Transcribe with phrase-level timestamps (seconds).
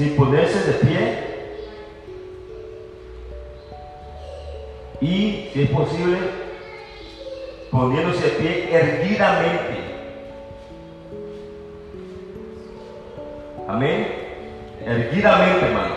[0.00, 1.18] sin ponerse de pie
[5.02, 6.18] y, si es posible,
[7.70, 9.76] poniéndose de pie erguidamente.
[13.68, 14.08] Amén.
[14.86, 15.94] Erguidamente, hermano.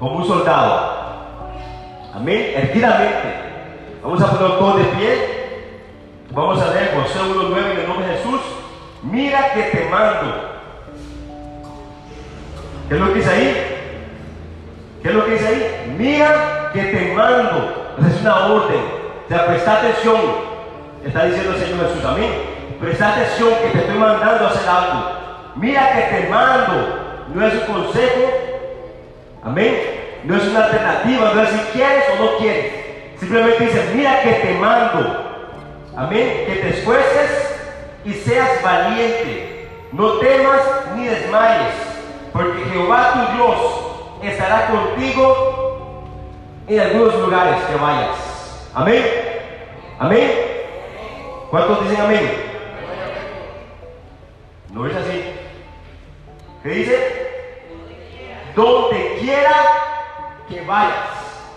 [0.00, 1.20] Como un soldado.
[2.12, 2.54] Amén.
[2.56, 3.28] Erguidamente.
[4.02, 5.40] Vamos a poner todo de pie.
[6.32, 8.40] Vamos a leer José 1.9 en el nombre de Jesús.
[9.04, 10.49] Mira que te mando.
[12.90, 13.66] ¿Qué es lo que dice ahí?
[15.00, 15.94] ¿Qué es lo que dice ahí?
[15.96, 17.94] Mira que te mando.
[18.04, 18.80] Es una orden.
[19.26, 20.20] O sea, presta atención.
[21.04, 22.04] Está diciendo el Señor Jesús.
[22.04, 22.32] Amén.
[22.80, 25.10] Presta atención que te estoy mandando a hacer algo.
[25.54, 27.26] Mira que te mando.
[27.32, 28.22] No es un consejo.
[29.44, 29.76] Amén.
[30.24, 31.32] No es una alternativa.
[31.32, 32.72] No es si quieres o no quieres.
[33.20, 35.46] Simplemente dice, mira que te mando.
[35.96, 36.42] Amén.
[36.44, 37.56] Que te esfuerces
[38.04, 39.68] y seas valiente.
[39.92, 40.60] No temas
[40.96, 41.89] ni desmayes.
[42.32, 43.56] Porque Jehová tu Dios
[44.22, 46.04] estará contigo
[46.68, 48.70] en algunos lugares que vayas.
[48.74, 49.04] Amén.
[49.98, 50.30] Amén.
[51.50, 52.30] ¿Cuántos dicen amén?
[54.72, 55.24] No es así.
[56.62, 57.20] ¿Qué dice?
[58.54, 59.52] Donde quiera
[60.48, 61.08] que vayas.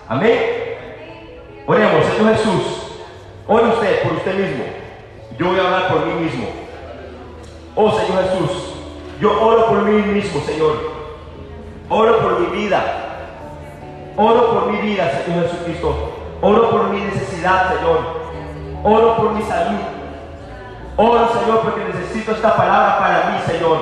[0.09, 0.39] Amén.
[1.67, 2.83] Oremos, Señor Jesús.
[3.47, 4.63] Ore usted por usted mismo.
[5.37, 6.47] Yo voy a hablar por mí mismo.
[7.75, 8.62] Oh Señor Jesús,
[9.23, 10.75] yo oro por mí mismo, Señor.
[11.87, 12.81] Oro por mi vida.
[14.17, 16.11] Oro por mi vida, Señor Jesucristo.
[16.41, 17.99] Oro por mi necesidad, Señor.
[18.83, 19.79] Oro por mi salud.
[20.97, 23.77] Oro, Señor, porque necesito esta palabra para mí, Señor.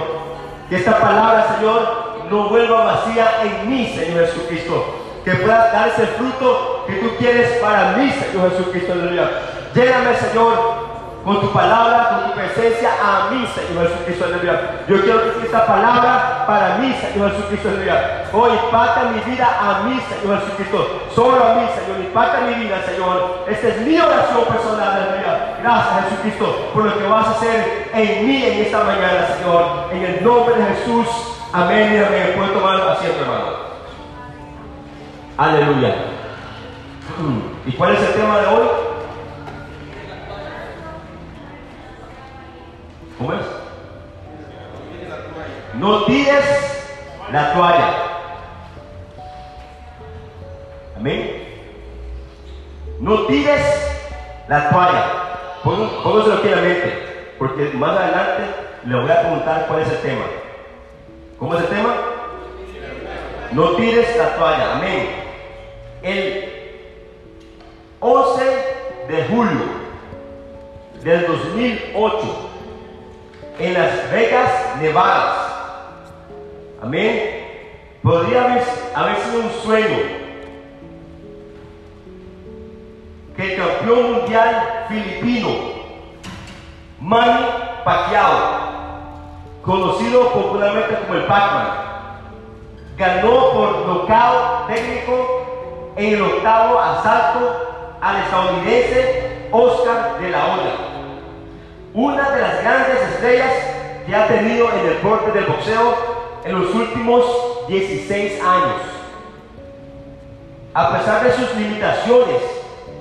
[0.69, 4.85] Que esta palabra, Señor, no vuelva vacía en mí, Señor Jesucristo.
[5.25, 8.93] Que pueda dar ese fruto que tú quieres para mí, Señor Jesucristo.
[9.73, 10.80] Lléname, Señor,
[11.23, 14.83] con tu palabra, con tu presencia a mí, Señor Jesucristo, aleluya.
[14.87, 18.23] Yo quiero que esta palabra para mí, Señor Jesucristo, aleluya.
[18.33, 21.01] Hoy impacta mi vida a mí, Señor Jesucristo.
[21.13, 23.45] Solo a mí, Señor, impacta mi vida, Señor.
[23.47, 25.57] Esta es mi oración personal, aleluya.
[25.61, 29.89] Gracias, Jesucristo, por lo que vas a hacer en mí en esta mañana, Señor.
[29.91, 31.07] En el nombre de Jesús,
[31.53, 32.33] amén y amén.
[32.35, 33.71] Puedo tomar asiento, hermano.
[35.37, 35.95] Aleluya.
[37.65, 38.90] ¿Y cuál es el tema de hoy?
[43.21, 43.45] ¿Cómo es?
[45.75, 46.43] No tires
[47.31, 47.93] la toalla.
[50.97, 51.43] Amén.
[52.99, 53.61] No tires
[54.47, 55.05] la toalla.
[55.63, 57.33] Póngaselo aquí en la mente.
[57.37, 58.43] Porque más adelante
[58.85, 60.25] le voy a preguntar cuál es el tema.
[61.37, 61.95] ¿Cómo es el tema?
[63.51, 64.77] No tires la toalla.
[64.77, 65.09] Amén.
[66.01, 66.79] El
[67.99, 68.43] 11
[69.09, 69.61] de julio
[71.03, 72.50] del 2008
[73.61, 74.51] en Las Vegas,
[74.81, 75.35] Nevada.
[76.81, 77.45] Amén.
[78.01, 79.97] Podría haber, sido un sueño
[83.37, 85.49] que el campeón mundial filipino,
[86.99, 87.45] Manny
[87.85, 88.61] Pacquiao,
[89.63, 91.67] conocido popularmente como el Pac-Man,
[92.97, 100.90] ganó por nocaut técnico en el octavo asalto al estadounidense Oscar de la Hoya
[101.93, 103.51] una de las grandes estrellas
[104.05, 105.93] que ha tenido en el deporte del boxeo
[106.45, 108.81] en los últimos 16 años.
[110.73, 112.41] A pesar de sus limitaciones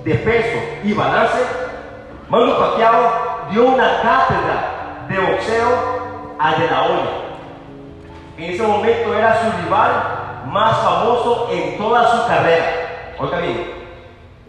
[0.03, 1.39] de peso y balance,
[2.27, 7.11] Manu Pacquiao dio una cátedra de boxeo a De La Hoya.
[8.37, 9.91] En ese momento era su rival
[10.47, 13.13] más famoso en toda su carrera.
[13.19, 13.71] Oiga bien.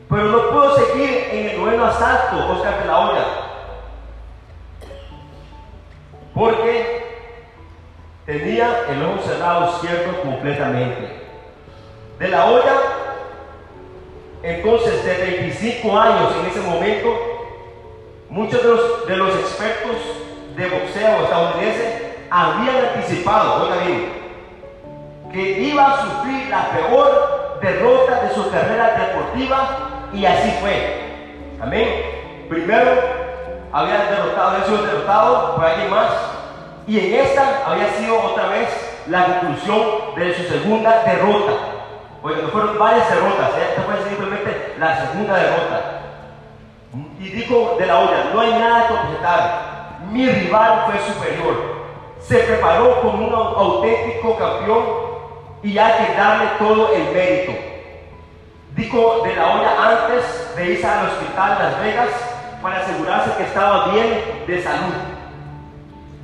[0.09, 3.52] Pero no pudo seguir en el noveno asalto Oscar De La Hoya
[6.35, 7.03] porque
[8.27, 11.23] tenía el ojo cerrado izquierdo completamente.
[12.19, 12.75] De la olla,
[14.43, 17.09] entonces de 25 años en ese momento,
[18.31, 18.63] muchos
[19.07, 19.97] de los, expertos
[20.57, 24.13] de boxeo estadounidenses habían anticipado, oiga bien,
[25.33, 31.01] que iba a sufrir la peor derrota de su carrera deportiva y así fue.
[31.61, 31.89] Amén.
[32.49, 33.22] Primero
[33.73, 36.13] había derrotado, había sido derrotado por alguien más.
[36.87, 38.69] Y en esta había sido otra vez
[39.07, 39.81] la conclusión
[40.17, 41.53] de su segunda derrota.
[42.23, 43.67] Oye, no fueron varias derrotas, ¿eh?
[43.71, 46.01] esta fue simplemente la segunda derrota.
[47.19, 49.99] Y dijo de la olla, no hay nada que objetar.
[50.11, 51.83] Mi rival fue superior.
[52.21, 54.85] Se preparó como un auténtico campeón
[55.63, 57.53] y hay que darle todo el mérito.
[58.75, 62.32] Dijo de la olla antes de irse al hospital Las Vegas
[62.63, 64.95] para asegurarse que estaba bien de salud.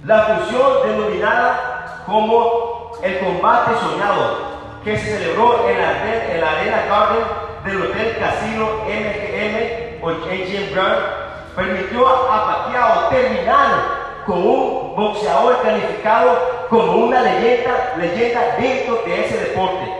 [0.05, 4.49] La función denominada como el combate soñado
[4.85, 7.25] que se celebró en la, en la Arena Garden
[7.65, 16.67] del Hotel Casino MGM o AGM Grand permitió a Pacquiao terminar con un boxeador calificado
[16.71, 19.93] como una leyenda, leyenda dentro de ese deporte.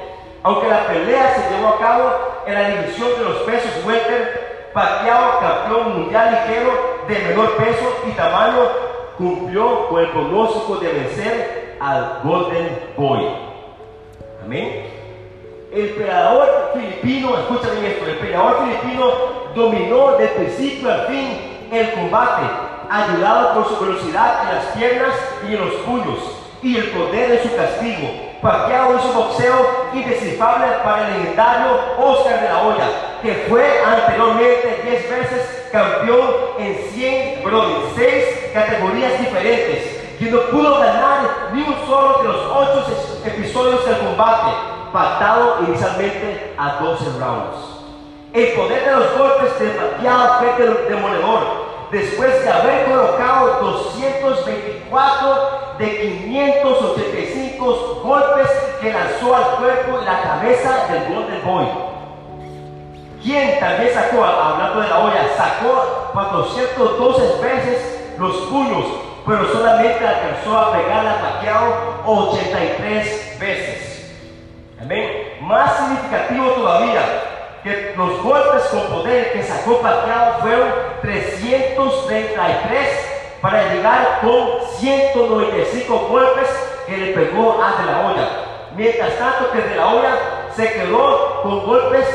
[0.45, 2.13] Aunque la pelea se llevó a cabo
[2.47, 6.71] en la división de los pesos welter, Pacquiao, campeón mundial ligero
[7.09, 8.69] de menor peso y tamaño,
[9.17, 13.27] cumplió con el pronóstico de vencer al Golden Boy.
[14.45, 14.87] Amén.
[15.73, 19.13] El peleador filipino, escúchame esto, el peleador filipino
[19.55, 22.43] dominó de principio al fin el combate,
[22.91, 25.15] ayudado por su velocidad en las piernas
[25.49, 26.19] y en los puños,
[26.63, 28.28] y el poder de su castigo.
[28.41, 32.89] Pacquiao hizo boxeo indescifable para el legendario Oscar de la Hoya,
[33.21, 40.41] que fue anteriormente 10 veces campeón en 100, perdón, en 6 categorías diferentes, y no
[40.53, 42.87] pudo ganar ni un solo de los 8
[43.27, 44.53] episodios del combate,
[44.93, 47.57] pactado inicialmente a 12 rounds.
[48.33, 50.53] El poder de los golpes de Pacquiao fue
[50.89, 58.49] demoledor después de haber colocado 224 de 585 golpes
[58.81, 61.67] que lanzó al cuerpo y la cabeza del Golden Boy.
[63.23, 68.85] Quien también sacó, hablando de la olla, sacó 412 veces los puños,
[69.27, 74.15] pero solamente alcanzó a pegar a Pacquiao 83 veces.
[74.81, 75.39] Amén.
[75.43, 77.03] Más significativo todavía,
[77.63, 80.73] que los golpes con poder que sacó Pacquiao fueron
[81.03, 88.29] 333 para llegar con 195 golpes que le pegó a De La olla.
[88.77, 90.17] Mientras tanto que De La olla
[90.55, 92.07] se quedó con golpes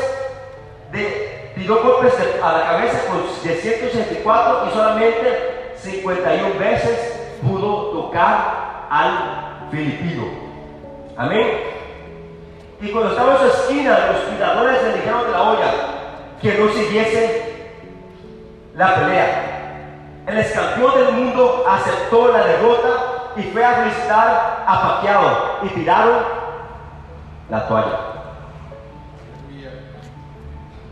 [0.92, 9.68] de, golpes a la cabeza con de 164 y solamente 51 veces pudo tocar al
[9.70, 10.24] filipino.
[11.16, 11.60] Amén.
[12.80, 15.74] Y cuando estaba en su esquina, los cuidadores le dijeron de la olla
[16.42, 17.54] que no siguiese
[18.74, 19.54] la pelea.
[20.26, 25.68] El ex campeón del mundo aceptó la derrota y fue a felicitar a Pacquiao y
[25.68, 26.18] tiraron
[27.50, 27.98] la toalla.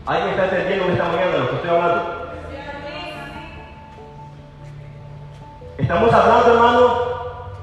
[0.05, 2.23] ¿Alguien está entendiendo esta mañana de lo que estoy hablando?
[5.77, 6.97] Estamos hablando, hermano,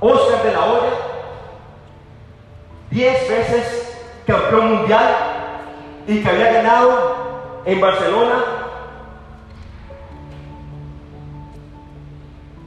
[0.01, 0.91] Oscar de la Hoya,
[2.91, 5.17] diez veces campeón mundial
[6.07, 8.60] y que había ganado en Barcelona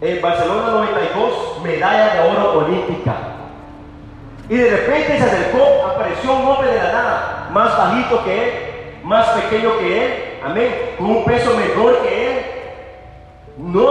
[0.04, 3.14] en Barcelona 92, medalla de oro olímpica.
[4.50, 8.54] Y de repente se acercó, apareció un hombre de la nada, más bajito que él,
[9.04, 12.46] más pequeño que él, amén, con un peso menor que él.
[13.58, 13.88] No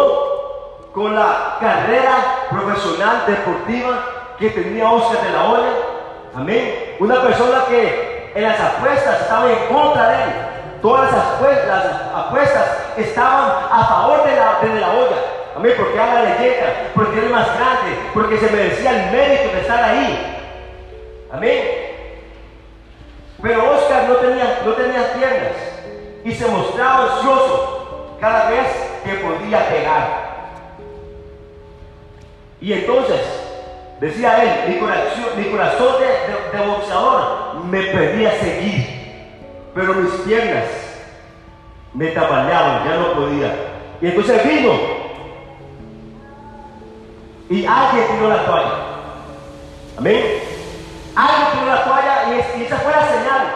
[0.92, 4.04] con la carrera profesional deportiva
[4.38, 5.72] que tenía Oscar de la Olla,
[6.34, 6.96] amén.
[7.00, 10.30] Una persona que en las apuestas estaba en contra de él.
[10.82, 11.84] Todas las apuestas,
[12.14, 12.66] apuestas
[12.98, 15.41] estaban a favor de la, de la olla.
[15.56, 19.84] Amén, porque habla leyenda, porque es más grande, porque se merecía el mérito de estar
[19.84, 20.36] ahí.
[21.30, 21.82] Amén.
[23.42, 25.56] Pero Oscar no tenía, no tenía piernas
[26.24, 28.68] y se mostraba ansioso cada vez
[29.04, 30.32] que podía pegar.
[32.60, 33.20] Y entonces,
[34.00, 38.86] decía él, mi corazón, mi corazón de, de boxeador me pedía seguir,
[39.74, 40.64] pero mis piernas
[41.92, 43.54] me tambaleaban, ya no podía.
[44.00, 44.72] Y entonces vino
[47.48, 48.74] y alguien tiró la toalla.
[49.98, 50.24] Amén.
[51.14, 53.46] Alguien tiró la toalla y, esa fue la señal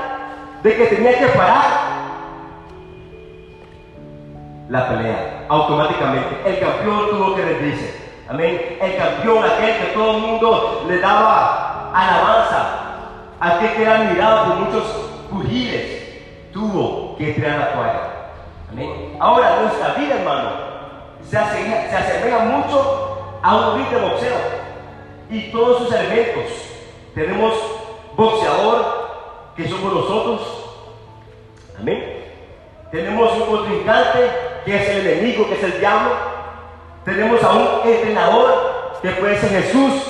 [0.62, 1.96] de que tenía que parar
[4.68, 6.42] la pelea automáticamente.
[6.44, 8.06] El campeón tuvo que rendirse.
[8.28, 8.78] Amén.
[8.80, 12.66] El campeón, aquel que todo el mundo le daba alabanza,
[13.40, 14.84] aquel que era admirado por muchos
[15.30, 18.00] pugiles, tuvo que tirar la toalla.
[18.72, 19.16] Amén.
[19.20, 20.50] Ahora nuestra vida, hermano,
[21.22, 24.36] se asemeja mucho a un ring de boxeo
[25.30, 26.52] y todos sus elementos.
[27.14, 27.54] Tenemos
[28.16, 29.06] boxeador,
[29.56, 30.40] que somos nosotros.
[31.78, 32.24] Amén.
[32.90, 34.30] Tenemos un contrincante,
[34.64, 36.10] que es el enemigo, que es el diablo.
[37.04, 40.02] Tenemos a un entrenador, que puede ser Jesús,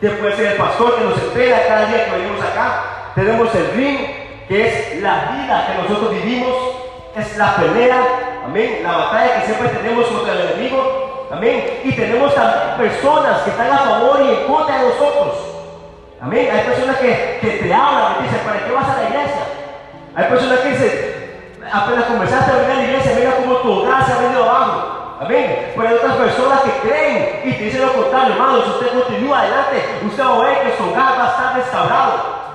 [0.00, 3.12] que puede ser el pastor que nos espera cada día que venimos acá.
[3.14, 3.98] Tenemos el ring,
[4.48, 6.54] que es la vida que nosotros vivimos,
[7.16, 11.13] es la pelea, amén, la batalla que siempre tenemos contra el enemigo.
[11.36, 11.80] Amén.
[11.82, 15.34] Y tenemos también personas que están a favor y en contra de nosotros.
[16.20, 16.48] Amén.
[16.52, 19.42] Hay personas que, que te hablan y dicen, ¿para qué vas a la iglesia?
[20.14, 24.06] Hay personas que dicen, apenas comenzaste a venir a la iglesia, mira cómo tu hogar
[24.06, 25.16] se ha venido abajo.
[25.20, 25.72] Amén.
[25.74, 28.62] Pero hay otras personas que creen y te dicen lo contrario, hermano.
[28.62, 32.12] Si usted continúa adelante, usted va a ver que su hogar va a estar restaurado.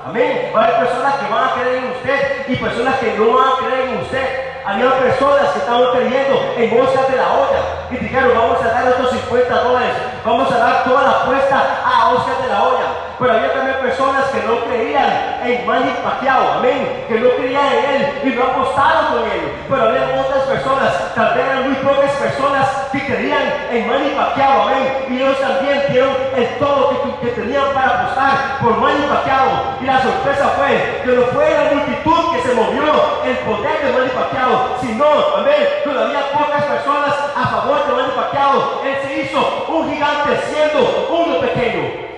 [0.07, 0.51] Amén.
[0.55, 3.55] Va a personas que van a creer en usted y personas que no van a
[3.57, 4.48] creer en usted.
[4.65, 7.59] Había personas que estaban creyendo en Oscar de la olla
[7.91, 9.93] y dijeron, vamos a dar estos 50 dólares,
[10.25, 13.08] vamos a dar toda la apuesta a Oscar de la olla.
[13.19, 17.83] Pero había también personas que no creían en Manny Pacquiao, amén, que no creían en
[17.91, 19.59] él y no apostaron con él.
[19.67, 24.69] Pero había otras personas, tal vez eran muy pocas personas que creían en Manny Pacquiao,
[24.69, 29.75] amén, y ellos también dieron el todo que, que tenían para apostar por Manny Pacquiao.
[29.81, 33.99] Y la sorpresa fue que no fue la multitud que se movió el poder de
[33.99, 38.81] Manny Pacquiao, sino, amén, todavía pocas personas a favor de Manny Pacquiao.
[38.85, 42.08] Él se hizo un gigante siendo uno pequeño.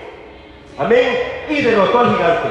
[0.84, 1.16] Amén.
[1.48, 2.48] Y derrotó al gigante.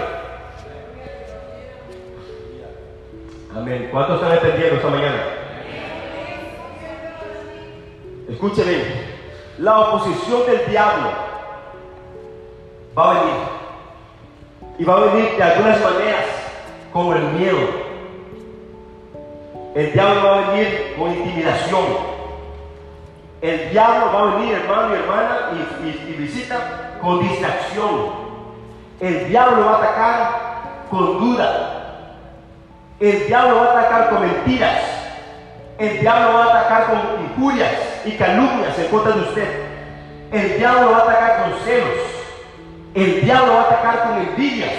[3.54, 3.90] Amén.
[3.92, 5.24] ¿Cuántos están entendiendo esta mañana?
[8.30, 9.12] Escúcheme.
[9.58, 11.10] La oposición del diablo
[12.98, 13.36] va a venir.
[14.80, 16.26] Y va a venir de algunas maneras,
[16.94, 17.60] como el miedo.
[19.76, 22.21] El diablo va a venir con intimidación.
[23.42, 25.50] El diablo va a venir, hermano y hermana,
[25.84, 26.58] y, visita
[27.02, 28.12] con distracción.
[29.00, 30.32] El diablo va a atacar
[30.92, 31.78] con duda.
[33.00, 34.84] El diablo va a atacar con mentiras.
[35.80, 37.72] El diablo va a atacar con injurias
[38.06, 39.64] y calumnias en contra de usted.
[40.32, 41.98] El diablo va a atacar con celos.
[42.94, 44.74] El diablo va a atacar con envidias.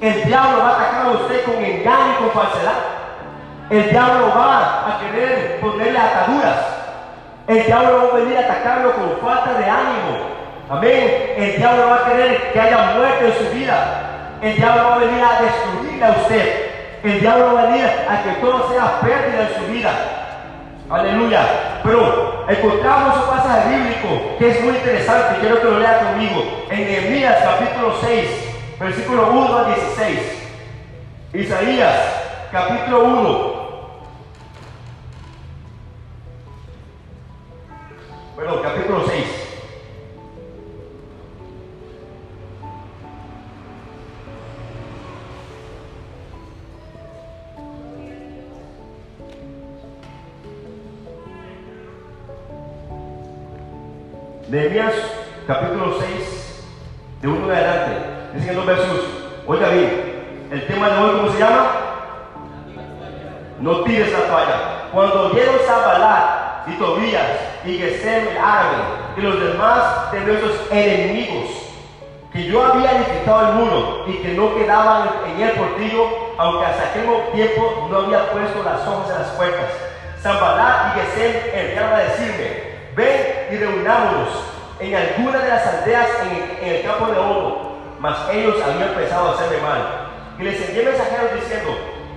[0.00, 2.78] El diablo va a atacar a usted con engaño y con falsedad.
[3.70, 6.75] El diablo va a querer ponerle ataduras.
[7.48, 10.36] El diablo va a venir a atacarlo con falta de ánimo,
[10.68, 11.34] Amén.
[11.36, 14.38] El diablo va a querer que haya muerte en su vida.
[14.42, 16.70] El diablo va a venir a destruirle a usted.
[17.04, 19.90] El diablo va a venir a que todo sea pérdida en su vida.
[20.90, 21.40] Aleluya.
[21.84, 25.38] Pero encontramos un pasaje bíblico que es muy interesante.
[25.40, 26.66] Quiero que lo lea conmigo.
[26.68, 28.30] En Nehemías capítulo 6,
[28.80, 30.18] versículo 1 al 16.
[31.32, 31.96] Isaías
[32.50, 33.55] capítulo 1.
[38.36, 39.24] Perdón, capítulo 6.
[54.50, 54.92] Nehemías
[55.46, 56.64] capítulo 6,
[57.22, 57.92] de uno de adelante,
[58.34, 59.00] dicen los versos,
[59.46, 61.66] oiga bien, el tema de hoy, ¿cómo se llama?
[63.60, 64.88] No tires la toalla.
[64.92, 67.30] Cuando oyeron Zabalat y Tobías
[67.64, 68.76] y Gesem el árabe
[69.16, 71.50] y los demás de nuestros enemigos,
[72.32, 76.08] que yo había edificado el muro y que no quedaban en el portillo,
[76.38, 79.70] aunque hasta aquel tiempo no había puesto las hojas en las puertas.
[80.22, 84.28] Zambalat y Gesem enviaron a decirme, ven y reunámonos
[84.80, 86.08] en alguna de las aldeas
[86.60, 87.76] en, el campo de oro.
[88.00, 90.08] Mas ellos habían pensado hacerme mal.
[90.38, 91.70] Y les envié mensajeros diciendo,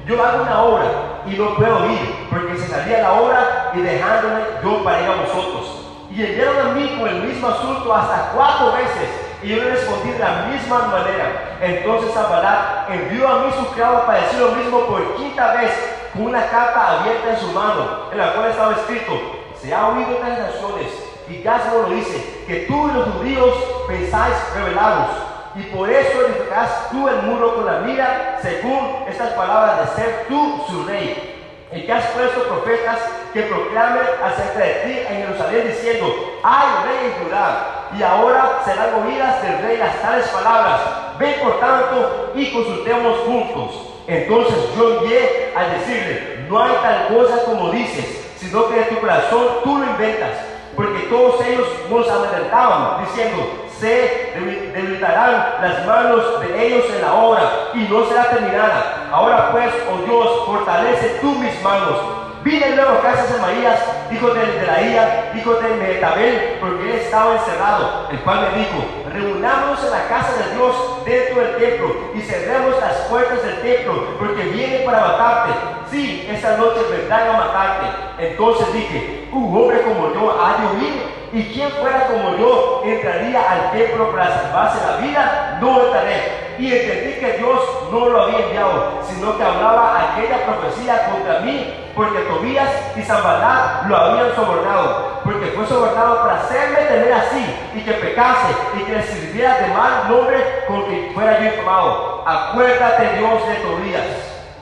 [0.05, 0.85] yo hago una obra
[1.25, 5.15] y no puedo ir, porque se salía la obra y dejándome yo para ir a
[5.15, 5.85] vosotros.
[6.11, 9.09] Y enviaron a mí con el mismo asunto hasta cuatro veces,
[9.41, 11.57] y yo le respondí de la misma manera.
[11.61, 15.71] Entonces Zambalat envió a mí su criado para decir lo mismo por quinta vez,
[16.13, 19.13] con una carta abierta en su mano, en la cual estaba escrito,
[19.55, 20.87] se ha oído en las naciones,
[21.29, 23.53] y Gásimo lo dice, que tú y los judíos
[23.87, 25.09] pensáis revelados,
[25.55, 30.25] y por eso edificarás tú el muro con la mira, según estas palabras de ser
[30.27, 31.38] tú su rey.
[31.71, 32.97] El que has puesto profetas
[33.31, 39.03] que proclamen acerca de ti en Jerusalén diciendo, hay rey en Judá, y ahora serán
[39.03, 40.81] oídas del rey las tales palabras.
[41.19, 43.93] Ven por tanto y consultemos juntos.
[44.07, 48.99] Entonces yo envié a decirle, no hay tal cosa como dices, sino que de tu
[48.99, 50.37] corazón tú lo inventas,
[50.75, 54.33] porque todos ellos nos amedrentaban, diciendo, se
[54.73, 57.41] debilitarán las manos de ellos en la obra
[57.73, 59.07] y no será terminada.
[59.11, 61.97] Ahora pues, oh Dios, fortalece tú mis manos.
[62.43, 63.79] Vine luego a casa de Marías,
[64.11, 69.83] hijo de Delaía, hijo de Metabel, porque él estaba encerrado, el cual me dijo, reunámonos
[69.83, 74.43] en la casa de Dios dentro del templo y cerremos las puertas del templo, porque
[74.43, 75.51] viene para matarte.
[75.91, 77.85] Sí, esta noche vendrán a matarte.
[78.19, 83.51] Entonces dije, un hombre como yo ha de huir y quien fuera como yo entraría
[83.51, 86.55] al templo para salvarse la vida, no entraré.
[86.57, 87.59] Y entendí que Dios
[87.91, 93.85] no lo había enviado, sino que hablaba aquella profecía contra mí, porque Tobías y Zambalá
[93.87, 97.45] lo habían sobornado, porque fue sobornado para hacerme tener así,
[97.75, 102.23] y que pecase, y que le sirviera de mal nombre con que fuera yo informado.
[102.25, 104.05] Acuérdate Dios de Tobías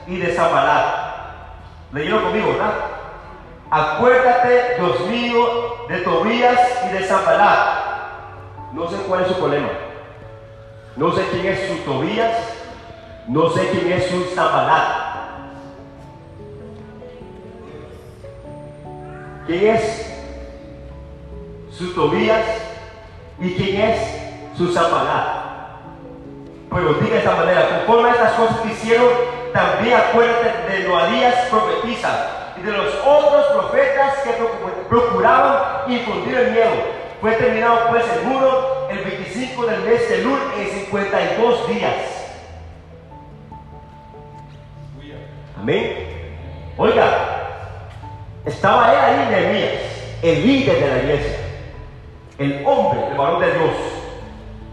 [0.06, 1.04] y de Zambalá.
[1.94, 2.74] Leyeron conmigo, ¿verdad?
[3.70, 8.74] acuérdate, Dios mío, de Tobías y de Zambalat.
[8.74, 9.70] No sé cuál es su problema.
[10.96, 12.36] No sé quién es su Tobías,
[13.27, 15.08] no sé quién es su Zambalat.
[19.46, 20.13] ¿Quién es
[21.72, 22.46] su Tobías
[23.39, 24.00] y quién es
[24.58, 25.38] su Zambalat?
[26.70, 29.08] Pero diga de esta manera, conforme a estas cosas que hicieron,
[29.53, 32.38] también acuérdate de Noadías profetiza
[32.68, 34.32] de los otros profetas que
[34.90, 36.72] procuraban infundir el miedo.
[37.22, 41.96] Fue terminado pues el muro el 25 del mes de Lul en 52 días.
[45.58, 46.08] Amén.
[46.78, 47.08] Oiga,
[48.46, 49.72] estaba él ahí, Nehemías,
[50.22, 51.38] el líder de la iglesia,
[52.38, 53.72] el hombre, el varón de Dios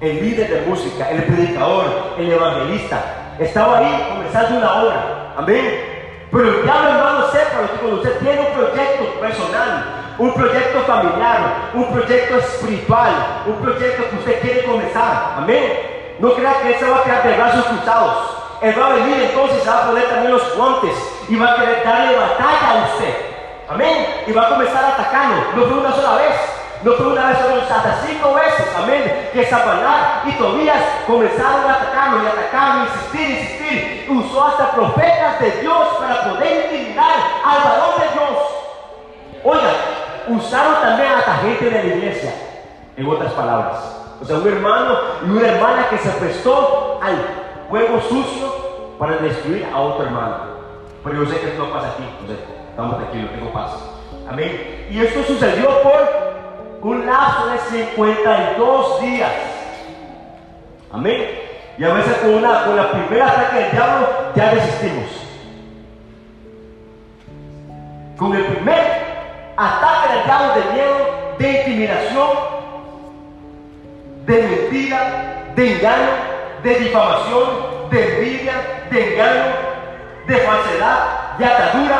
[0.00, 3.36] el líder de música, el predicador, el evangelista.
[3.38, 5.32] Estaba ahí comenzando una obra.
[5.36, 5.93] Amén.
[6.34, 9.84] Pero el diablo, hermano, sepa que cuando usted tiene un proyecto personal,
[10.18, 13.12] un proyecto familiar, un proyecto espiritual,
[13.46, 15.34] un proyecto que usted quiere comenzar.
[15.38, 16.16] Amén.
[16.18, 18.16] No crea que él se va a quedar de brazos cruzados.
[18.62, 20.96] Él va a venir entonces, va a poner también los guantes
[21.28, 23.14] y va a querer darle batalla a usted.
[23.70, 24.06] Amén.
[24.26, 25.36] Y va a comenzar atacando.
[25.54, 26.34] No fue una sola vez.
[26.84, 31.76] No fue una vez, sino hasta cinco veces, amén, que Zabalá y Tobías comenzaron a
[31.76, 34.06] atacarlo y atacarlo, insistir, insistir.
[34.10, 38.38] Usó hasta profetas de Dios para poder intimidar al varón de Dios.
[39.44, 39.72] Oiga,
[40.28, 42.34] usaron también a la gente de la iglesia,
[42.98, 44.02] en otras palabras.
[44.20, 47.16] O sea, un hermano y una hermana que se prestó al
[47.70, 50.36] juego sucio para destruir a otro hermano.
[51.02, 53.70] Pero yo sé que esto no pasa aquí, entonces estamos tranquilos, tengo paz.
[54.28, 54.86] Amén.
[54.90, 56.33] Y esto sucedió por
[56.84, 59.32] un lapso de 52 días.
[60.92, 61.40] Amén.
[61.78, 65.06] Y a veces con, una, con la primera ataque del diablo ya resistimos.
[68.18, 70.96] Con el primer ataque del diablo de miedo,
[71.38, 72.28] de intimidación,
[74.26, 76.10] de mentira, de engaño,
[76.62, 77.48] de difamación,
[77.90, 78.52] de envidia,
[78.90, 79.42] de engaño,
[80.26, 81.96] de falsedad, de atadura,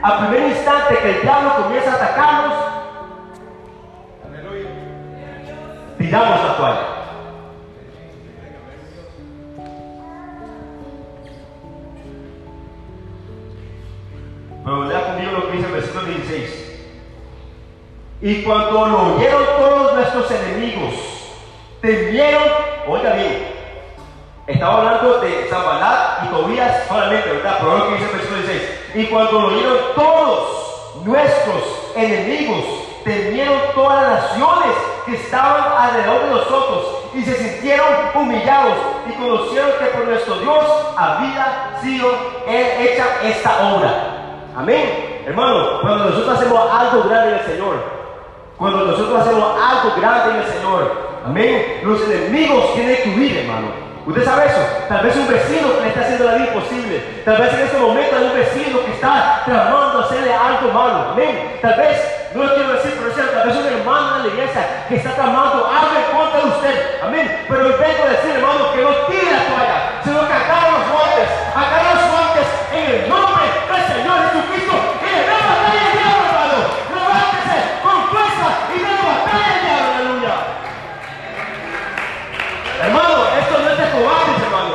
[0.00, 2.77] al primer instante que el diablo comienza a atacarnos,
[5.98, 6.98] tiramos la toalla.
[14.64, 16.64] Pero lea conmigo lo que dice el versículo 16.
[18.20, 20.94] Y cuando lo oyeron todos nuestros enemigos,
[21.80, 22.42] temieron,
[22.88, 23.46] oiga bien,
[24.46, 27.56] estaba hablando de Zambalat y Tobías solamente, ¿verdad?
[27.60, 28.80] Pero lo que dice el versículo 16.
[28.94, 36.30] Y cuando lo oyeron todos nuestros enemigos, temieron todas las naciones que estaban alrededor de
[36.30, 38.74] nosotros y se sintieron humillados
[39.08, 40.64] y conocieron que por nuestro Dios
[40.96, 42.10] había sido
[42.46, 44.18] hecha esta obra.
[44.56, 45.22] Amén.
[45.26, 47.74] Hermano, cuando nosotros hacemos algo grande en el Señor,
[48.56, 50.92] cuando nosotros hacemos algo grande en el Señor,
[51.24, 53.88] amén, los enemigos tienen que huir, hermano.
[54.08, 54.60] ¿Usted sabe eso?
[54.88, 57.22] Tal vez un vecino que le está haciendo la vida imposible.
[57.26, 61.10] Tal vez en este momento hay un vecino que está tramando hacerle algo malo.
[61.12, 61.58] Amén.
[61.60, 64.96] Tal vez, no lo quiero decir, pero es vez un hermano de la iglesia que
[64.96, 67.00] está tramando algo en contra de usted.
[67.02, 67.44] Amén.
[67.48, 70.84] Pero hoy vengo a decir, hermano, que no tire la toalla, sino que agarre los
[70.92, 71.28] guantes.
[71.56, 74.74] Agarre los guantes en el nombre del Señor Jesucristo.
[75.00, 76.58] Y le da batalla al diablo, hermano.
[76.92, 79.88] Levántese con fuerza y le batalla al diablo.
[79.96, 80.34] Aleluya.
[82.84, 83.18] Hermano,
[83.98, 84.74] cobardes, hermano.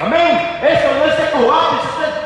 [0.00, 0.58] Amén.
[0.62, 1.80] Esto no es de cobardes,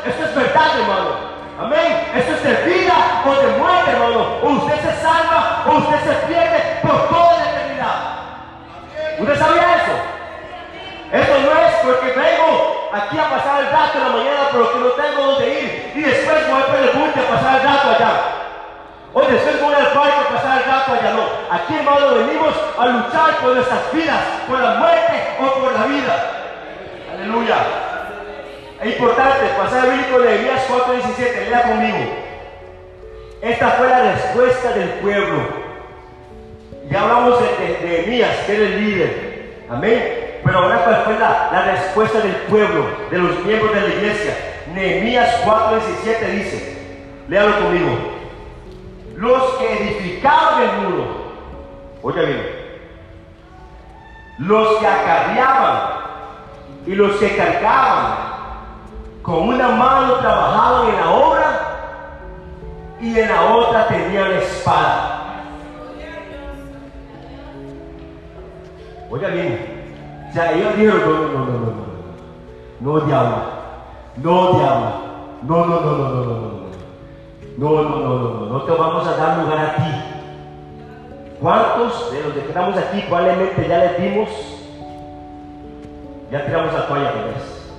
[0.05, 1.36] esto es, verdad, hermano.
[1.59, 2.11] Amén.
[2.15, 2.93] Esto es de vida
[3.25, 4.37] o de muerte, hermano.
[4.43, 7.97] O usted se salva o usted se pierde por toda la eternidad.
[9.17, 9.95] ¿Usted sabía eso?
[11.11, 14.79] Esto no es porque vengo aquí a pasar el rato en la mañana, pero que
[14.79, 15.91] no tengo donde ir.
[15.95, 18.11] Y después voy a perder a pasar el rato allá.
[19.13, 21.13] O después voy al parque a pasar el rato allá.
[21.13, 21.55] No.
[21.55, 26.31] Aquí, hermano, venimos a luchar por nuestras vidas, por la muerte o por la vida.
[27.13, 27.96] Aleluya.
[28.81, 31.97] Es importante, pasaje bíblico de Elías 4:17, lea conmigo.
[33.41, 35.39] Esta fue la respuesta del pueblo.
[36.89, 37.47] Ya hablamos de,
[37.87, 39.65] de, que era el líder.
[39.69, 40.39] Amén.
[40.43, 44.37] Pero ahora cuál fue la, respuesta del pueblo, de los miembros de la iglesia.
[44.73, 46.77] Nehemías 4:17 dice,
[47.27, 47.97] léalo conmigo.
[49.15, 51.07] Los que edificaban el muro,
[52.03, 52.49] oiga bien,
[54.37, 55.89] los que acarreaban
[56.85, 58.36] y los que cargaban
[59.27, 61.59] con una mano trabajaban en la obra
[63.01, 65.43] y en la otra tenían espada.
[69.09, 71.73] Oiga bien, sea, ellos dijeron, no, no, no, no,
[72.79, 73.37] no, no, diablo,
[74.15, 74.91] no, diablo,
[75.43, 76.67] no, no, no, no, no, no, no,
[77.57, 79.91] No, no, no, no, no, no te vamos a dar lugar a ti.
[81.41, 84.29] ¿Cuántos de los que estamos aquí probablemente ya les dimos,
[86.31, 87.73] ya tiramos la toalla vez?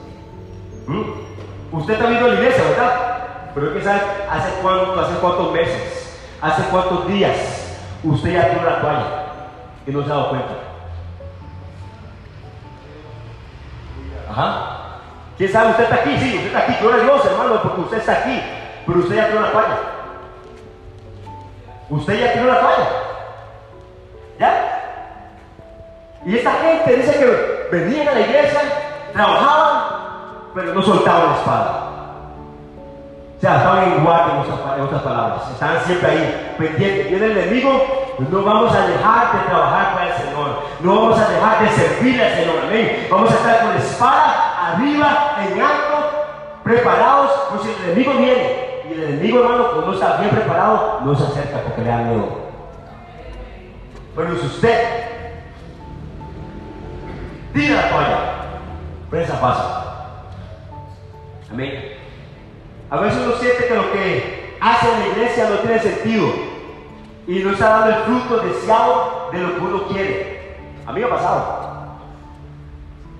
[0.87, 1.28] ¿Mm?
[1.71, 3.19] Usted está viendo la iglesia, ¿verdad?
[3.55, 4.01] Pero que sabe
[4.31, 7.37] hace cuánto, hace cuántos meses, hace cuántos días
[8.03, 9.05] usted ya tiró la toalla
[9.87, 10.55] y no se ha dado cuenta.
[14.31, 14.75] Ajá.
[15.37, 15.71] ¿Quién sabe?
[15.71, 18.43] Usted está aquí, sí, usted está aquí, gloria a Dios, hermano, porque usted está aquí,
[18.87, 19.79] pero usted ya tiró la toalla.
[21.91, 22.89] Usted ya tiró la toalla.
[24.39, 24.79] ¿Ya?
[26.25, 28.61] Y esta gente dice que venían a la iglesia,
[29.13, 29.98] trabajaban,
[30.55, 31.89] pero no soltaban la espada.
[33.39, 35.51] O sea, estaban en guardia en otras, palabras.
[35.53, 37.09] Estaban siempre ahí, pendientes.
[37.09, 37.71] Viene el enemigo,
[38.19, 40.63] no vamos a dejar de trabajar para el Señor.
[40.81, 42.57] No vamos a dejar de servir al Señor.
[42.67, 43.07] Amén.
[43.09, 46.11] Vamos a estar con la espada arriba, en alto,
[46.65, 48.83] preparados, pues si el enemigo viene.
[48.89, 52.27] Y el enemigo, hermano, cuando está bien preparado, no se acerca porque le da miedo.
[54.17, 54.81] Pero si usted
[57.53, 58.19] tira la toalla,
[59.11, 59.88] presa pasa.
[61.51, 61.95] Amén.
[62.91, 66.27] A veces uno siente que lo que hace en la iglesia no tiene sentido
[67.27, 70.57] y no está dando el fruto deseado de lo que uno quiere.
[70.87, 71.69] A mí me ha pasado.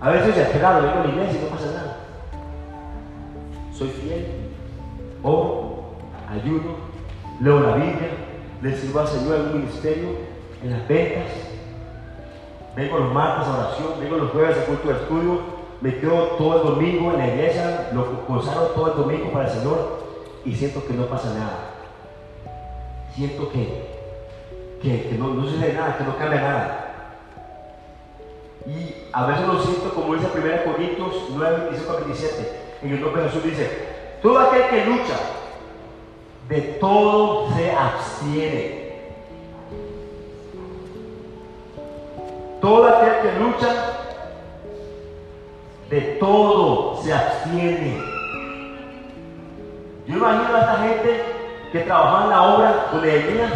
[0.01, 1.97] A veces desesperado, vengo a la iglesia y no pasa nada.
[3.73, 4.27] Soy fiel,
[5.23, 5.95] oro,
[6.31, 6.77] ayuno,
[7.41, 8.11] leo la Biblia,
[8.63, 10.09] le sirvo al Señor en un ministerio,
[10.63, 11.31] en las ventas.
[12.77, 16.57] Vengo los martes a oración, vengo los jueves a culto de estudio, me quedo todo
[16.57, 19.99] el domingo en la iglesia, lo consagro todo el domingo para el Señor
[20.45, 21.71] y siento que no pasa nada.
[23.15, 23.87] Siento que,
[24.83, 26.85] que, no, no sucede nada, que no cambia nada.
[28.67, 32.61] Y a veces lo siento como dice 1 Corintios 9, 25 27.
[32.83, 33.89] En el nombre de Jesús dice,
[34.23, 35.19] todo aquel que lucha,
[36.49, 38.89] de todo se abstiene.
[42.61, 44.08] Todo aquel que lucha,
[45.91, 48.03] de todo se abstiene.
[50.07, 51.25] Yo imagino a esta gente
[51.73, 53.53] que trabajaba en la obra con Elías,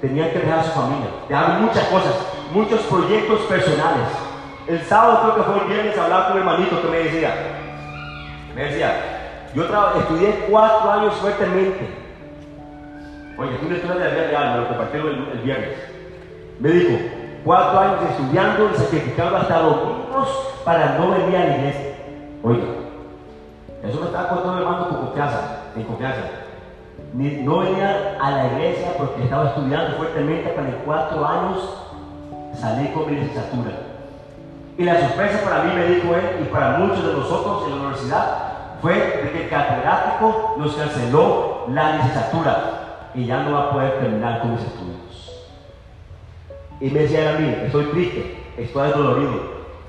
[0.00, 2.14] tenían que dejar a su familia, dejaban muchas cosas,
[2.52, 4.08] muchos proyectos personales.
[4.66, 7.34] El sábado creo que fue el viernes, hablaba con un hermanito que me decía,
[8.54, 12.04] me decía, yo estudié cuatro años fuertemente.
[13.36, 15.70] Oye, tú una historia de la vida real, me lo compartieron el, el viernes.
[16.60, 16.98] Me dijo,
[17.44, 20.28] cuatro años estudiando y sacrificando hasta domingos
[20.64, 21.94] para no venir a la iglesia.
[22.42, 22.64] Oiga,
[23.82, 26.20] eso me estaba contando hermano con confianza, en confianza.
[27.12, 31.84] no venía a la iglesia porque estaba estudiando fuertemente para en cuatro años
[32.54, 33.72] salí con mi licenciatura.
[34.76, 37.76] Y la sorpresa para mí, me dijo él, y para muchos de nosotros en la
[37.76, 38.26] universidad,
[38.82, 43.98] fue de que el catedrático nos canceló la licenciatura y ya no va a poder
[44.00, 45.03] terminar con mis estudios.
[46.84, 49.40] Y me decía a mí, estoy triste, estoy dolorido,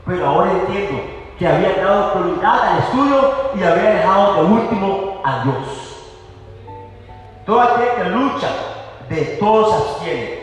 [0.08, 1.02] pero ahora entiendo
[1.38, 6.16] que había dado prioridad al estudio y había dejado de último a Dios.
[7.46, 8.48] Todo aquel que lucha,
[9.10, 10.40] de todos abstiene.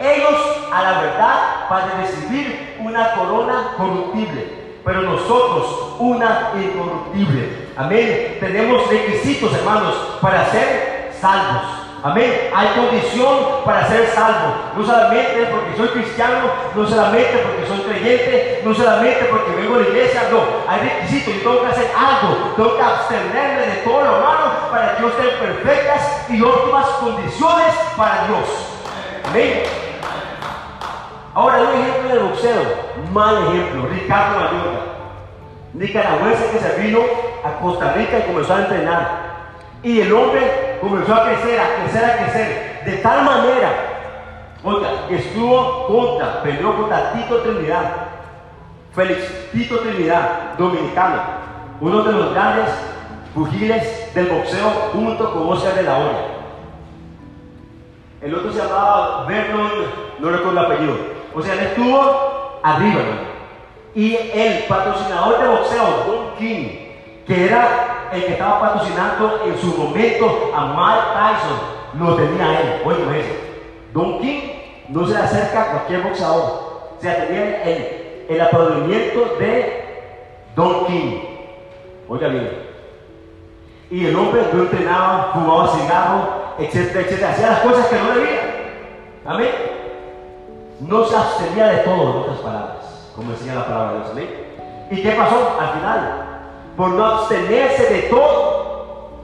[0.00, 7.70] Ellos a la verdad van a recibir una corona corruptible, pero nosotros una incorruptible.
[7.76, 8.36] Amén.
[8.38, 11.81] Tenemos requisitos, hermanos, para ser salvos.
[12.02, 12.50] Amén.
[12.52, 14.54] Hay condición para ser salvo.
[14.76, 19.78] No solamente porque soy cristiano, no solamente porque soy creyente, no solamente porque vengo a
[19.78, 20.40] la iglesia, no.
[20.68, 21.34] Hay requisitos.
[21.34, 22.54] Yo tengo que hacer algo.
[22.56, 26.86] Tengo que abstenerme de todo lo malo para que yo esté en perfectas y óptimas
[26.86, 28.48] condiciones para Dios.
[29.28, 29.62] Amén.
[31.34, 32.62] Ahora, un ejemplo de boxeo.
[33.12, 33.88] Mal ejemplo.
[33.88, 34.80] Ricardo Mayorga.
[35.74, 37.00] Nicaragüense que se vino
[37.44, 39.31] a Costa Rica y comenzó a entrenar.
[39.82, 42.82] Y el hombre comenzó a crecer, a crecer, a crecer.
[42.84, 43.70] De tal manera,
[44.62, 47.92] oiga, estuvo contra, peleó contra Tito Trinidad.
[48.94, 51.22] Félix Tito Trinidad, dominicano.
[51.80, 52.68] Uno de los grandes
[53.34, 56.26] pugiles del boxeo junto con Oscar de la Hoya.
[58.20, 59.70] El otro se llamaba Vernon,
[60.20, 60.96] no recuerdo el apellido.
[61.34, 63.00] O sea, él estuvo arriba,
[63.94, 66.81] Y el patrocinador de boxeo, Don King,
[67.26, 72.82] que era el que estaba patrocinando en su momento a Mike Tyson, lo tenía él.
[72.84, 73.34] Oye, eso.
[73.92, 74.40] Don King
[74.88, 76.94] no se le acerca a cualquier boxeador.
[76.96, 80.14] O sea, tenía el, el aplaudimiento de
[80.54, 81.20] Don King.
[82.08, 82.72] Oiga bien.
[83.90, 87.30] Y el hombre no entrenaba, fumaba cigarro, etcétera, etcétera.
[87.30, 88.40] Hacía las cosas que no debía.
[89.26, 89.50] Amén.
[90.80, 94.10] No se abstenía de todo, en otras palabras, como decía la palabra de Dios.
[94.10, 94.28] Amén.
[94.90, 96.21] ¿Y qué pasó al final?
[96.76, 99.22] Por no abstenerse de todo,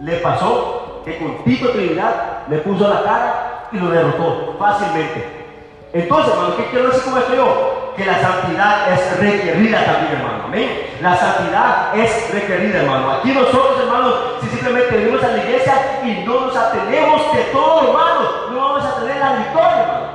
[0.00, 5.44] le pasó que con tipo de Trinidad le puso la cara y lo derrotó fácilmente.
[5.92, 7.92] Entonces, hermano, ¿qué quiero decir con esto yo?
[7.96, 10.44] Que la santidad es requerida también, hermano.
[10.44, 10.68] Amén.
[11.00, 13.12] La santidad es requerida, hermano.
[13.12, 17.88] Aquí nosotros, hermanos, si simplemente venimos a la iglesia y no nos atenemos de todo,
[17.88, 18.20] hermano,
[18.50, 20.06] no vamos a tener la victoria, hermano.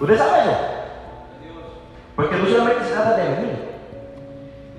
[0.00, 0.56] ¿Usted sabe eso?
[2.16, 3.73] Porque no solamente se trata de venir.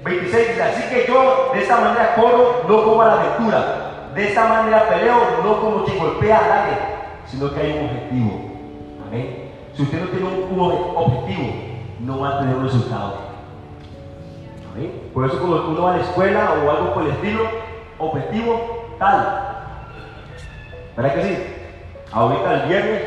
[0.06, 4.12] 26 dice, así que yo de esta manera corro, no como a la aventura.
[4.14, 6.78] De esta manera peleo, no como quien golpea a nadie,
[7.26, 8.52] sino que hay un objetivo.
[9.08, 9.52] Amén.
[9.74, 11.54] Si usted no tiene un, objetivo,
[12.00, 13.16] no va a tener un resultado.
[14.72, 15.10] Amén.
[15.12, 17.42] Por eso cuando uno va a la escuela o algo por el estilo,
[17.98, 19.66] objetivo tal.
[20.96, 21.38] ¿Verdad que sí?
[22.12, 23.02] Ahorita el viernes,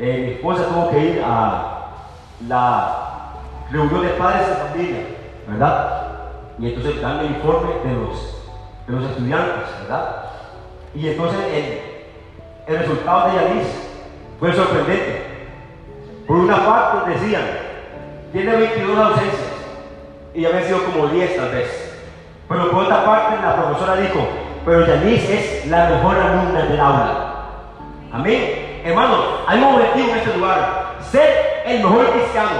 [0.00, 1.92] eh, mi esposa tuvo que ir a
[2.48, 3.32] la
[3.70, 5.19] reunión de padres de familia,
[5.50, 6.02] ¿verdad?
[6.58, 8.36] Y entonces dan el informe de los,
[8.86, 10.16] de los estudiantes, ¿verdad?
[10.94, 13.66] Y entonces el, el resultado de Yanis
[14.38, 15.22] fue sorprendente.
[16.26, 17.42] Por una parte decían,
[18.32, 19.50] tiene 22 ausencias
[20.34, 21.98] y habían sido como 10 tal vez.
[22.48, 24.28] Pero por otra parte la profesora dijo,
[24.64, 27.34] pero Yanis es la mejor alumna del aula.
[28.12, 28.82] Amén.
[28.84, 30.96] Hermano, hay un objetivo en este lugar.
[31.10, 32.50] Ser el mejor cristiano.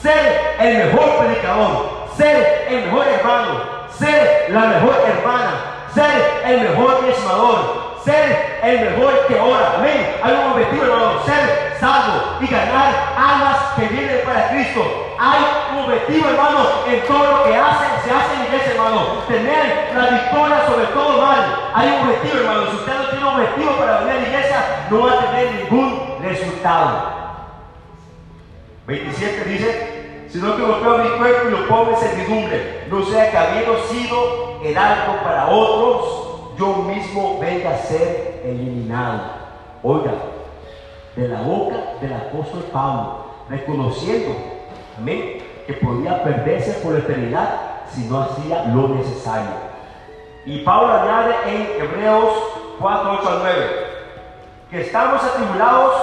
[0.00, 3.60] Ser el mejor predicador ser el mejor hermano,
[3.98, 5.52] ser la mejor hermana,
[5.94, 9.72] ser el mejor diezmador, ser el mejor que ora.
[9.78, 10.16] Amén.
[10.22, 14.82] Hay un objetivo, hermano, ser salvo y ganar almas que vienen para Cristo.
[15.18, 15.40] Hay
[15.72, 19.00] un objetivo, hermano, en todo lo que hace, se hace en iglesia, hermano.
[19.26, 21.70] Tener la victoria sobre todo mal.
[21.74, 22.70] Hay un objetivo, hermano.
[22.70, 25.54] Si usted no tiene un objetivo para venir a la iglesia, no va a tener
[25.54, 27.20] ningún resultado.
[28.86, 29.99] 27 dice,
[30.32, 34.60] sino que golpeo mi cuerpo y lo pongo en servidumbre, no sea que habiendo sido
[34.62, 39.22] heraldo para otros, yo mismo venga a ser eliminado.
[39.82, 40.12] Oiga,
[41.16, 44.36] de la boca del apóstol Pablo, reconociendo,
[44.98, 47.60] amén, que podía perderse por la eternidad
[47.92, 49.50] si no hacía lo necesario.
[50.46, 52.34] Y Pablo añade en Hebreos
[52.78, 53.70] 4, 8 al 9,
[54.70, 55.94] que estamos atribulados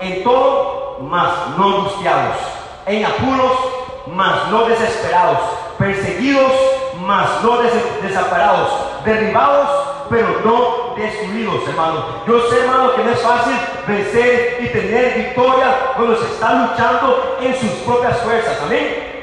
[0.00, 2.54] en todo, mas no angustiados
[2.86, 3.52] en apuros,
[4.06, 5.38] mas no desesperados,
[5.78, 6.52] perseguidos,
[7.00, 7.58] mas no
[8.02, 8.70] desamparados,
[9.04, 9.68] derribados,
[10.08, 12.04] pero no destruidos, hermano.
[12.26, 13.54] Yo sé, hermano, que no es fácil
[13.86, 18.58] vencer y tener victoria cuando se está luchando en sus propias fuerzas.
[18.62, 19.14] Amén.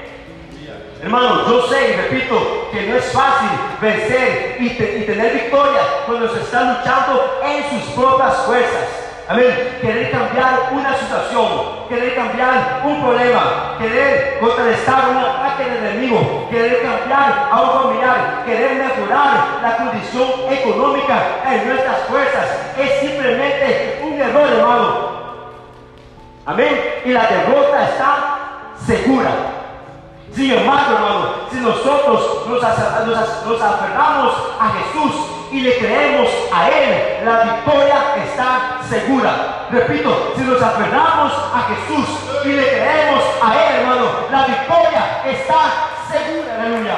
[1.02, 3.50] Hermano, yo sé y repito que no es fácil
[3.82, 9.01] vencer y, y tener victoria cuando se está luchando en sus propias fuerzas.
[9.28, 9.78] Amén.
[9.82, 16.82] Querer cambiar una situación, querer cambiar un problema, querer contrarrestar un ataque del enemigo, querer
[16.82, 22.48] cambiar a un familiar, querer mejorar la condición económica en nuestras fuerzas.
[22.78, 25.12] Es simplemente un error, hermano.
[26.46, 27.02] Amén.
[27.06, 28.40] Y la derrota está
[28.86, 29.32] segura.
[30.34, 37.26] Sin embargo, hermano, si nosotros nos, nos aferramos a Jesús, y le creemos a Él,
[37.26, 39.68] la victoria está segura.
[39.70, 42.08] Repito, si nos aferramos a Jesús
[42.46, 45.62] y le creemos a Él, hermano, la victoria está
[46.10, 46.56] segura.
[46.56, 46.96] Aleluya.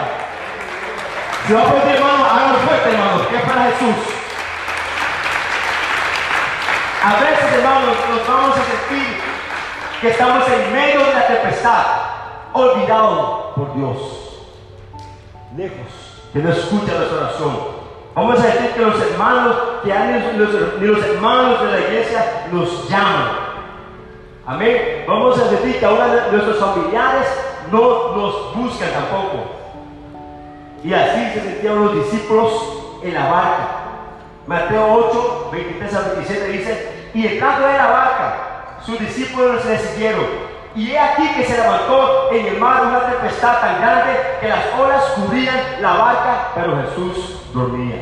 [1.48, 3.96] Si va a poner, hermano, hágalo fuerte, hermano, que es para Jesús.
[7.04, 9.22] A veces, hermanos, nos vamos a sentir
[10.00, 11.86] que estamos en medio de la tempestad,
[12.54, 13.98] olvidados por Dios,
[15.58, 17.83] lejos, que no escucha nuestra oración
[18.16, 23.44] Vamos a decir que los hermanos, que ni los hermanos de la iglesia nos llaman.
[24.46, 25.06] Amén.
[25.08, 27.28] Vamos a decir que ahora nuestros familiares
[27.72, 29.46] no nos buscan tampoco.
[30.84, 33.68] Y así se sentían los discípulos en la barca.
[34.46, 40.54] Mateo 8, 23 a 27 dice, y entrando en la barca, sus discípulos le siguieron
[40.76, 44.66] y he aquí que se levantó en el mar una tempestad tan grande que las
[44.78, 47.96] olas cubrían la barca, pero Jesús dormía.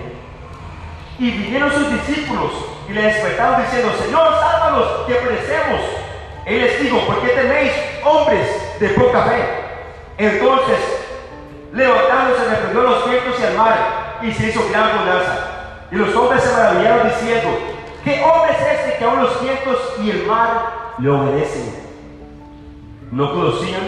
[1.19, 2.51] Y vinieron sus discípulos
[2.89, 5.81] y le despertaron diciendo, Señor, sálvanos, que perecemos.
[6.45, 7.71] Él les dijo, ¿por qué tenéis
[8.03, 9.43] hombres de poca fe?
[10.17, 10.79] Entonces,
[11.73, 15.49] levantándose, reprendió los vientos y al mar y se hizo gran bonanza.
[15.91, 17.49] Y los hombres se maravillaron diciendo,
[18.03, 21.91] ¿qué hombre es este que aún los vientos y el mar le obedecen?
[23.11, 23.81] no conocían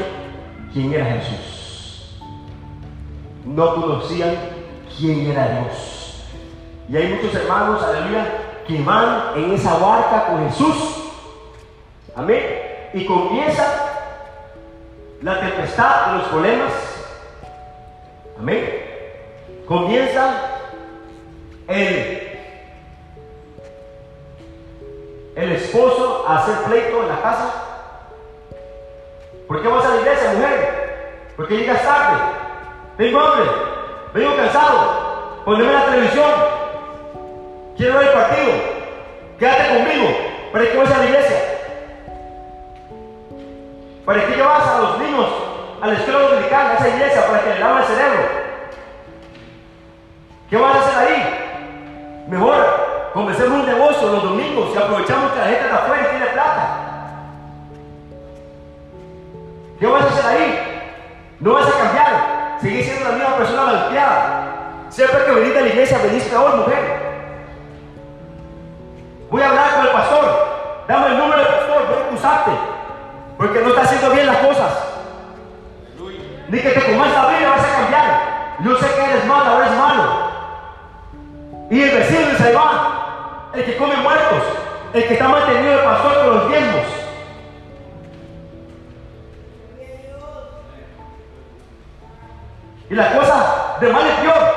[0.73, 2.19] quién era Jesús.
[3.45, 4.35] No conocían
[4.97, 6.25] quién era Dios.
[6.89, 8.25] Y hay muchos hermanos, aleluya,
[8.67, 10.75] que van en esa barca con Jesús.
[12.15, 12.43] Amén.
[12.93, 13.65] Y comienza
[15.21, 16.71] la tempestad de los problemas.
[18.37, 18.83] Amén.
[19.67, 20.53] Comienza
[25.35, 27.53] el esposo a hacer pleito en la casa?
[29.47, 31.33] ¿Por qué vas a la iglesia, mujer?
[31.35, 32.21] ¿Por qué llegas tarde?
[32.97, 33.49] Tengo hambre,
[34.13, 36.31] vengo cansado, poneme la televisión,
[37.75, 38.51] quiero ver el partido,
[39.39, 40.09] quédate conmigo,
[40.51, 41.37] ¿para qué vas a la iglesia?
[44.05, 45.25] ¿Para qué llevas a los niños
[45.81, 48.21] a la escuela dominical, a esa iglesia, para que le laven el cerebro?
[50.49, 52.25] ¿Qué vas a hacer ahí?
[52.27, 56.25] Mejor comencemos un negocio los domingos y aprovechamos que la gente está afuera y tiene
[56.27, 56.79] plata.
[59.79, 60.59] ¿Qué vas a hacer ahí?
[61.39, 62.32] No vas a cambiar.
[62.63, 64.87] Seguir siendo la misma persona malcriada.
[64.89, 66.79] Siempre que venís de la iglesia, venís peor, mujer.
[69.29, 70.85] Voy a hablar con el pastor.
[70.87, 72.51] Dame el número del pastor, voy a acusarte.
[73.37, 74.71] Porque no está haciendo bien las cosas.
[76.47, 78.55] Ni que te comas la Biblia vas a cambiar.
[78.63, 80.03] Yo sé que eres malo, eres malo.
[81.69, 84.43] Y el vecino ahí va, el que come muertos,
[84.93, 87.02] el que está mantenido el pastor con los diezmos.
[92.93, 94.53] Y la cosa de mal en peor.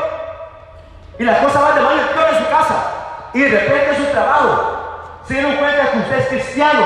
[1.18, 3.30] Y la cosa va de mal en peor en su casa.
[3.32, 6.84] Y de repente en su trabajo se dieron cuenta que usted es cristiano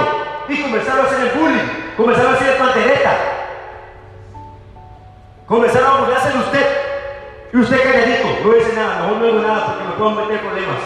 [0.49, 3.17] y comenzaron a hacer el bullying, comenzaron a hacer el pantereta.
[5.47, 6.67] Comenzaron a burlarse de usted.
[7.53, 10.81] Y usted calladito, no dice nada, mejor no digo nada porque me puedo meter problemas.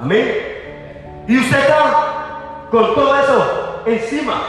[0.00, 1.24] Amén.
[1.28, 1.92] Y usted está
[2.72, 4.42] con todo eso encima.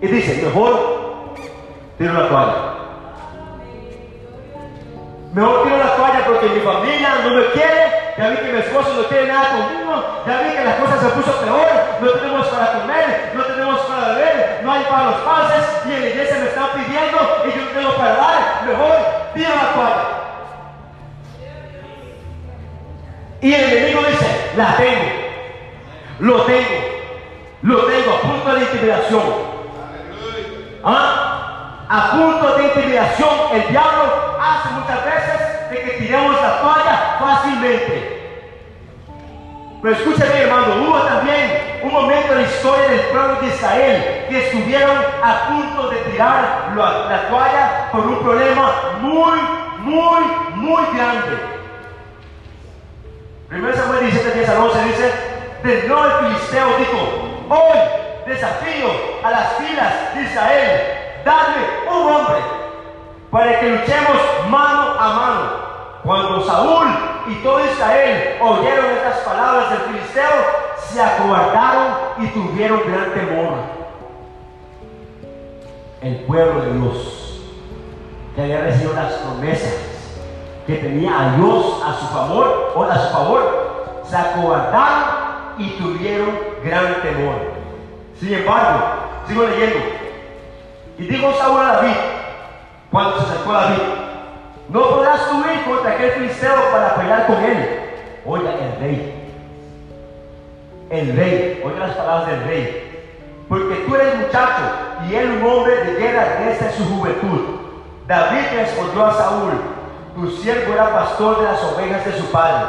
[0.00, 0.97] Y dice, mejor
[1.98, 2.54] tiro la toalla.
[5.34, 8.94] Mejor tiro la toalla porque mi familia no me quiere, ya vi que mi esposo
[8.94, 11.66] no quiere nada conmigo, ya vi que la cosa se puso peor,
[12.00, 16.00] no tenemos para comer, no tenemos para beber, no hay para los pases y en
[16.00, 18.96] la iglesia me están pidiendo y yo no tengo para dar, mejor
[19.34, 20.08] tiro la toalla.
[23.40, 25.10] Y el enemigo dice, la tengo,
[26.20, 26.74] lo tengo,
[27.62, 29.22] lo tengo a punto de intimidación.
[30.84, 31.27] ¿Ah?
[31.88, 38.14] A punto de intimidación, el diablo hace muchas veces de que tiremos la toalla fácilmente.
[39.80, 44.46] Pero escúcheme hermano, hubo también un momento en la historia del pueblo de Israel que
[44.46, 49.38] estuvieron a punto de tirar la, la toalla por un problema muy,
[49.78, 50.20] muy,
[50.56, 51.38] muy grande.
[53.48, 55.12] Primero Samuel 17, 10 al 11 dice,
[55.62, 57.78] de no el filisteo dijo, hoy
[58.26, 58.88] desafío
[59.24, 62.40] a las filas de Israel darle un hombre
[63.30, 64.16] para que luchemos
[64.48, 65.68] mano a mano.
[66.02, 66.86] Cuando Saúl
[67.28, 70.30] y todo Israel oyeron estas palabras del filisteo,
[70.78, 73.54] se acobardaron y tuvieron gran temor.
[76.00, 77.42] El pueblo de Dios,
[78.34, 79.76] que había recibido las promesas,
[80.66, 86.30] que tenía a Dios a su favor o a su favor, se acobardaron y tuvieron
[86.64, 87.52] gran temor.
[88.18, 88.78] Sin embargo,
[89.26, 89.97] sigo leyendo,
[90.98, 91.96] y dijo Saúl a David,
[92.90, 93.82] cuando se acercó a David,
[94.68, 97.80] no podrás subir contra aquel filisteo para pelear con él.
[98.26, 99.14] Oiga, el rey.
[100.90, 102.84] El rey, oiga las palabras del rey.
[103.48, 104.62] Porque tú eres muchacho
[105.08, 107.40] y él un hombre de guerra desde su juventud.
[108.06, 109.52] David respondió a Saúl,
[110.14, 112.66] tu siervo era pastor de las ovejas de su padre.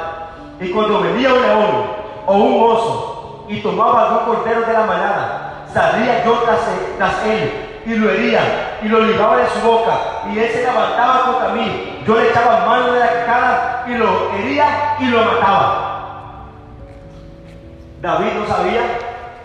[0.62, 1.86] Y cuando venía un león
[2.28, 6.44] o un oso y tomaba algún cordero de la manada, salía yo
[6.98, 9.98] tras, él y lo hería y lo ligaba de su boca
[10.32, 12.04] y él se levantaba contra mí.
[12.06, 16.46] Yo le echaba mano de la quijada y lo hería y lo mataba.
[18.00, 18.82] David no sabía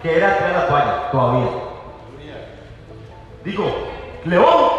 [0.03, 1.47] que era traer la toalla todavía.
[3.45, 3.65] Digo,
[4.27, 4.71] león,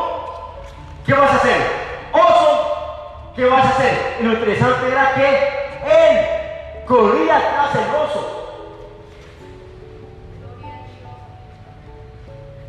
[1.04, 1.62] ¿qué vas a hacer?
[2.14, 4.18] Oso, ¿qué vas a hacer?
[4.20, 5.30] Y lo interesante era que
[5.86, 8.32] él corría tras el oso.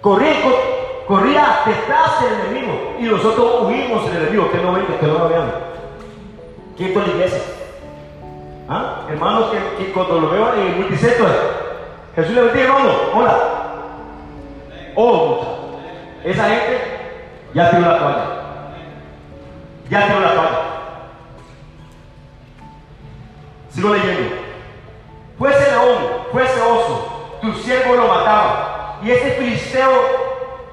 [0.00, 0.34] Corría,
[1.06, 5.28] corría detrás del enemigo y nosotros huimos del enemigo, que no venga, que no lo
[5.28, 5.52] vean.
[6.76, 7.40] ¿Quién fue la iglesia?
[8.68, 9.02] ¿Ah?
[9.08, 11.26] Hermanos, que, cuando lo veo en el multicentro,
[12.14, 13.38] Jesús le bendiga, hermano, hola.
[14.96, 15.78] Oh,
[16.24, 16.80] esa gente
[17.54, 18.26] ya tiró la toalla.
[19.88, 20.58] Ya tiró la toalla.
[23.70, 24.36] Sigo leyendo.
[25.38, 25.96] Fuese león,
[26.32, 28.98] fuese oso, tu siervo lo mataba.
[29.02, 30.25] Y ese filisteo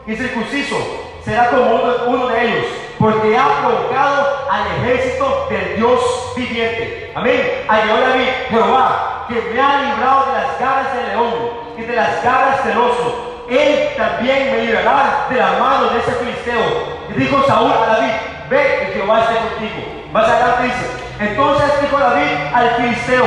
[0.07, 0.77] incircunciso
[1.23, 2.65] será como uno, uno, de ellos,
[2.99, 7.11] porque ha provocado al ejército del Dios viviente.
[7.15, 7.65] Amén.
[7.67, 11.33] Ayudó David, Jehová, que me ha librado de las garras del león
[11.77, 13.45] y de las garras del oso.
[13.49, 16.61] Él también me librará de la mano de ese filisteo.
[17.09, 18.13] Y dijo Saúl a David,
[18.49, 20.03] ve que Jehová esté contigo.
[20.11, 20.85] Más adelante dice,
[21.19, 23.25] entonces dijo David al filisteo,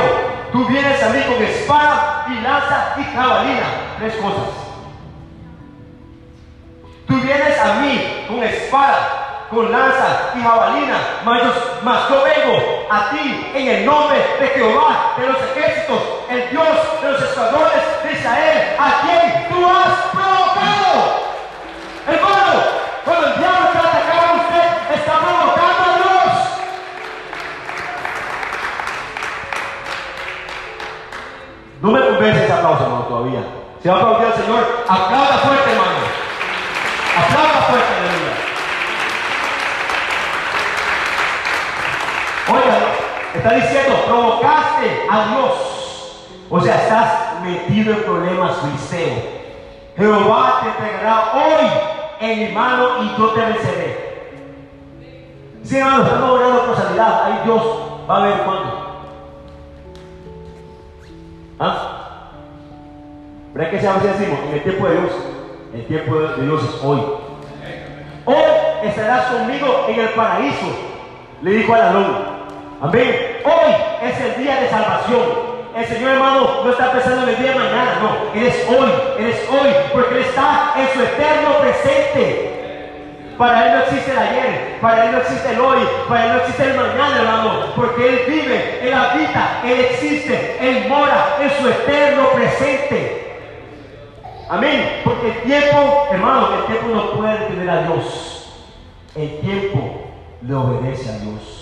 [0.51, 3.65] Tú vienes a mí con espada y lanza y cabalina.
[3.99, 4.66] Tres cosas.
[7.07, 11.53] Tú vienes a mí con espada con lanza y jabalina, mas yo,
[11.83, 16.67] mas vengo a ti en el nombre de Jehová de los ejércitos, el Dios
[17.01, 21.27] de los escuadrones de Israel, a quien tú has provocado.
[22.07, 22.63] Hermano,
[23.05, 26.33] cuando el diablo está atacando a usted, está provocando a Dios.
[31.81, 33.39] No me convence ese aplauso, hermano, todavía.
[33.81, 36.16] Si va a aplaudir al Señor, aplauda fuerte, hermano.
[37.17, 38.33] Aplauda fuerte, aleluya.
[42.49, 42.77] Oiga,
[43.33, 45.53] está diciendo, provocaste a Dios.
[46.49, 49.37] O sea, estás metido en problemas, filisteo.
[49.97, 51.65] Jehová te entregará hoy
[52.19, 54.07] en mi mano y yo te venceré.
[55.63, 57.25] Sí, hermano, estamos orando por sanidad.
[57.25, 57.63] Ahí Dios
[58.09, 58.87] va a ver cuándo.
[61.59, 61.93] ¿Ah?
[63.53, 64.39] ¿Verdad que se a decimos?
[64.47, 65.11] En el tiempo de Dios.
[65.73, 67.01] El tiempo de Dios es hoy.
[68.25, 68.35] Hoy
[68.83, 70.67] estarás conmigo en el paraíso.
[71.41, 72.17] Le dijo a la luna.
[72.81, 73.39] Amén.
[73.43, 75.21] Hoy es el día de salvación.
[75.75, 78.39] El Señor hermano no está pensando en el día de mañana, no.
[78.39, 83.33] Él es hoy, Él es hoy, porque Él está en su eterno presente.
[83.37, 86.37] Para Él no existe el ayer, para Él no existe el hoy, para Él no
[86.39, 91.67] existe el mañana, hermano, porque Él vive, Él habita, Él existe, Él mora en su
[91.67, 93.26] eterno presente.
[94.49, 95.01] Amén.
[95.03, 98.49] Porque el tiempo, hermano, el tiempo no puede detener a Dios.
[99.15, 100.09] El tiempo
[100.41, 101.57] le obedece a Dios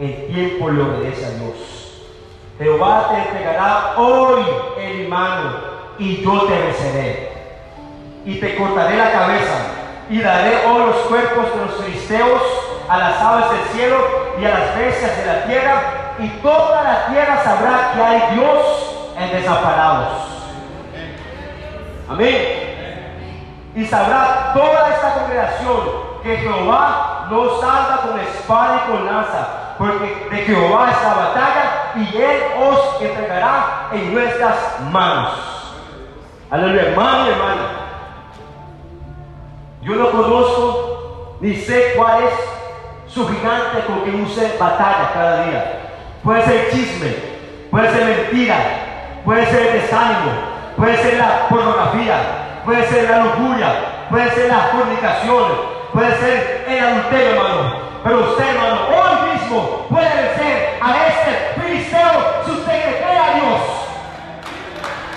[0.00, 2.02] el tiempo le obedece a Dios.
[2.58, 4.42] Jehová te entregará hoy
[4.96, 5.50] mi mano
[5.98, 7.32] y yo te venceré.
[8.24, 9.56] Y te cortaré la cabeza
[10.08, 12.42] y daré hoy los cuerpos de los filisteos
[12.88, 13.96] a las aves del cielo
[14.40, 15.82] y a las bestias de la tierra
[16.18, 20.29] y toda la tierra sabrá que hay Dios en desamparados.
[22.10, 23.72] Amén.
[23.76, 25.78] Y sabrá toda esta congregación
[26.24, 31.92] que Jehová no salga con espada y con lanza, porque de Jehová es la batalla
[31.94, 35.32] y Él os entregará en nuestras manos.
[36.50, 37.62] Aleluya, hermano y hermana.
[39.82, 42.34] Yo no conozco ni sé cuál es
[43.06, 45.80] su gigante con que use batalla cada día.
[46.24, 47.14] Puede ser chisme,
[47.70, 48.56] puede ser mentira,
[49.24, 52.16] puede ser desánimo, puede ser la pornografía,
[52.64, 55.44] puede ser la lujuria, puede ser la fornicación,
[55.92, 57.90] puede ser el adulterio, hermano.
[58.02, 63.60] Pero usted, hermano, hoy mismo puede vencer a este filisteo si usted cree a Dios.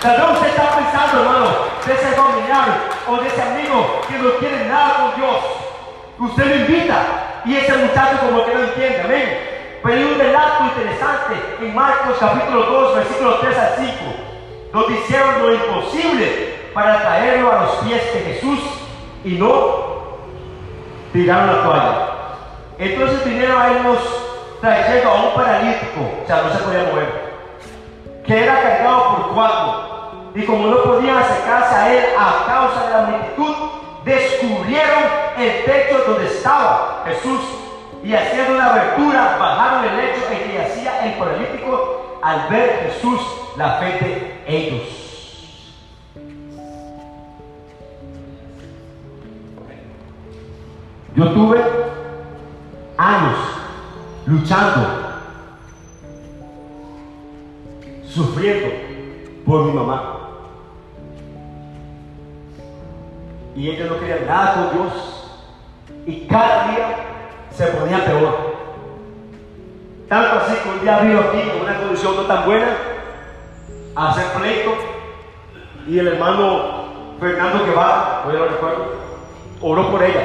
[0.01, 1.49] Tal vez usted está pensando, hermano,
[1.86, 2.68] de ese familiar
[3.08, 5.36] o de ese amigo que no tiene nada con Dios.
[6.20, 6.95] Usted lo invita
[7.45, 9.54] y ese muchacho como que no entiende, amén.
[9.84, 13.93] Pero hay un relato interesante en Marcos capítulo 2, versículo 3 al 5,
[14.74, 18.59] donde hicieron lo imposible para traerlo a los pies de Jesús
[19.24, 19.93] y no
[21.13, 22.07] tiraron la toalla.
[22.80, 23.99] Entonces vinieron a irnos
[24.59, 27.34] trayendo a un paralítico, o sea, no se podía mover,
[28.26, 29.84] que era cargado por cuatro.
[30.34, 33.55] Y como no podían acercarse a él a causa de la multitud,
[34.03, 35.03] descubrieron
[35.38, 37.41] el techo donde estaba Jesús
[38.03, 43.19] y haciendo una abertura bajaron el lecho en que hacía el paralítico al ver Jesús
[43.57, 45.03] la fe de ellos.
[51.15, 51.61] Yo tuve
[52.97, 53.38] años
[54.26, 54.88] luchando,
[58.07, 58.69] sufriendo
[59.45, 60.19] por mi mamá.
[63.55, 64.93] Y ella no quería nada con Dios.
[66.07, 66.95] Y cada día
[67.51, 68.62] se ponía peor.
[70.14, 72.78] Tanto así que un día vino aquí con una condición no tan buena
[73.95, 74.76] a hacer pleito.
[75.88, 78.93] Y el hermano Fernando que va, hoy lo recuerdo,
[79.59, 80.22] oró por ella.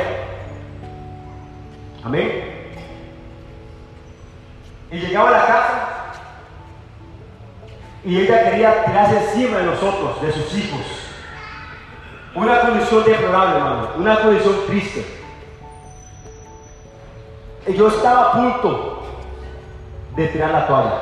[2.05, 2.71] Amén.
[4.91, 6.13] Y llegaba a la casa
[8.05, 10.81] y ella quería tirarse encima de nosotros, de sus hijos.
[12.35, 15.07] Una condición deplorable, hermano, una condición triste.
[17.67, 18.98] Y yo estaba a punto
[20.19, 20.95] de tirar la toalla.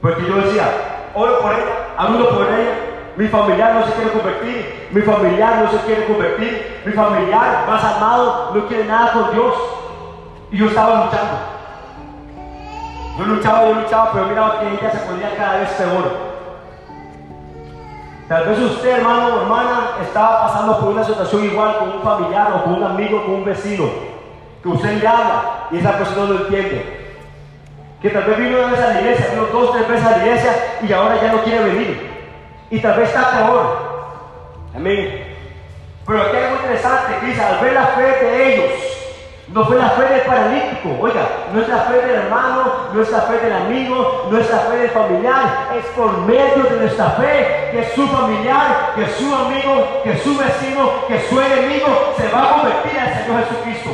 [0.00, 2.74] Porque yo decía, oro por ella, hablo por ella,
[3.16, 7.84] mi familiar no se quiere convertir, mi familiar no se quiere convertir, mi familiar más
[7.84, 9.54] amado no quiere nada con Dios.
[10.50, 11.36] Y yo estaba luchando.
[13.18, 16.30] Yo luchaba, yo luchaba, pero miraba que ella se ponía cada vez peor.
[18.28, 22.52] Tal vez usted, hermano o hermana, estaba pasando por una situación igual con un familiar
[22.54, 23.84] o con un amigo, con un vecino,
[24.62, 26.99] que usted le habla y esa persona no lo entiende.
[28.02, 30.24] Que tal vez vino una vez a la iglesia, vino dos, tres veces a la
[30.24, 30.52] iglesia
[30.88, 32.10] y ahora ya no quiere venir.
[32.70, 33.90] Y tal vez está peor.
[34.74, 35.30] Amén.
[36.06, 38.72] Pero aquí hay algo interesante dice, al ver la fe de ellos,
[39.52, 43.10] no fue la fe del paralítico, oiga, no es la fe del hermano, no es
[43.10, 47.10] la fe del amigo, no es la fe del familiar, es por medio de nuestra
[47.10, 52.42] fe que su familiar, que su amigo, que su vecino, que su enemigo se va
[52.42, 53.90] a convertir el Señor Jesucristo.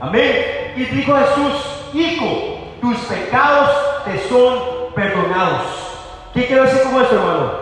[0.00, 0.72] Amén.
[0.76, 3.70] Y dijo Jesús, hijo, tus pecados
[4.04, 4.58] te son
[4.94, 5.62] perdonados.
[6.32, 7.52] ¿Qué quiero decir con esto, hermano?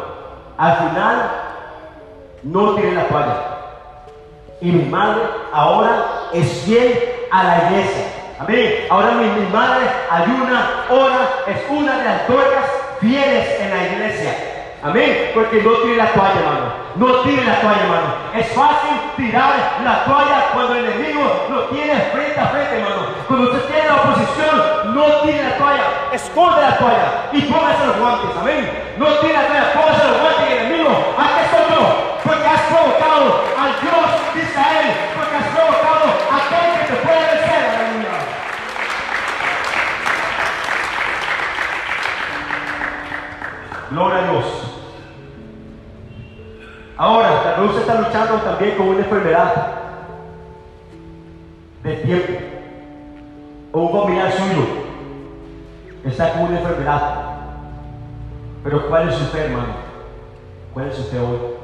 [0.59, 1.31] Al final,
[2.43, 3.53] no tiene la toalla
[4.63, 5.23] y mi madre
[5.53, 6.99] ahora es fiel
[7.31, 8.05] a la iglesia.
[8.39, 8.87] Amén.
[8.91, 12.65] Ahora mi, madre ayuna, ora, es una de las dueñas
[13.01, 14.52] fieles en la iglesia.
[14.83, 15.31] Amén.
[15.33, 16.83] Porque no tiene la toalla, hermano.
[16.97, 18.15] No tiene la toalla, hermano.
[18.35, 19.55] Es fácil tirar
[19.85, 23.07] la toalla cuando el enemigo lo tiene frente a frente, hermano.
[23.29, 25.85] Cuando usted tiene la oposición, no tiene la toalla.
[26.13, 28.31] Esconde la toalla y póngase los guantes.
[28.41, 28.95] Amén.
[28.99, 30.91] No tiene la toalla, póngase los guantes el enemigo.
[31.17, 36.81] Aquí estoy yo porque has provocado al Dios de Israel, porque has provocado a aquel
[36.81, 38.19] que te puede vencer, aleluya.
[43.91, 44.72] Gloria a Dios.
[46.97, 49.53] Ahora, vez usted está luchando también con una enfermedad
[51.83, 52.33] de tiempo,
[53.73, 54.67] o un familiar suyo
[56.05, 57.15] está con una enfermedad.
[58.65, 59.75] Pero ¿cuál es su fe, hermano?
[60.73, 61.63] ¿Cuál es su fe hoy?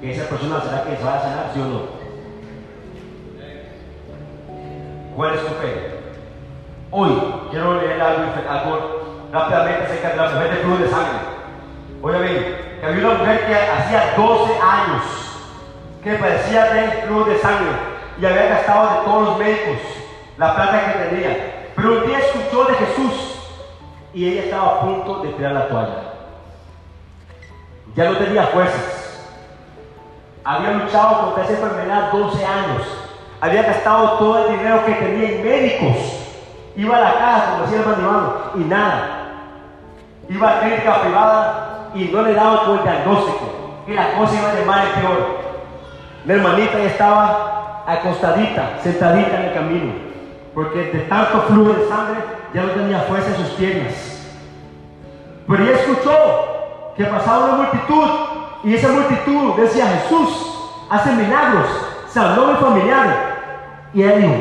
[0.00, 1.80] que esa persona será que se va a sanar, sí o no.
[5.16, 5.96] ¿Cuál es tu fe?
[6.90, 7.10] Hoy
[7.50, 9.02] quiero leer algo,
[9.32, 11.18] rápidamente acerca de la mujer de de sangre.
[12.02, 15.02] Oye bien, había una mujer que hacía 12 años
[16.02, 17.72] que padecía de flujo de sangre
[18.20, 19.78] y había gastado de todos los médicos
[20.38, 21.72] la plata que tenía.
[21.74, 23.40] Pero un día escuchó de Jesús
[24.14, 26.02] y ella estaba a punto de tirar la toalla.
[27.94, 29.06] Ya no tenía fuerzas
[30.46, 32.82] había luchado contra esa enfermedad 12 años.
[33.40, 35.96] Había gastado todo el dinero que tenía en médicos.
[36.76, 39.32] Iba a la casa, como decía el hermano, y nada.
[40.28, 41.65] Iba a clínica privada
[41.96, 43.50] y no le daba con el diagnóstico.
[43.86, 45.38] Y la cosa iba de mal en peor.
[46.26, 49.92] La hermanita ya estaba acostadita, sentadita en el camino.
[50.54, 52.20] Porque de tanto flujo de sangre
[52.52, 53.92] ya no tenía fuerza en sus piernas.
[55.46, 56.12] Pero ella escuchó
[56.96, 58.08] que pasaba una multitud
[58.64, 61.66] y esa multitud decía, Jesús hace milagros,
[62.08, 63.36] salvó a mi familiar.
[63.94, 64.34] Y él dijo,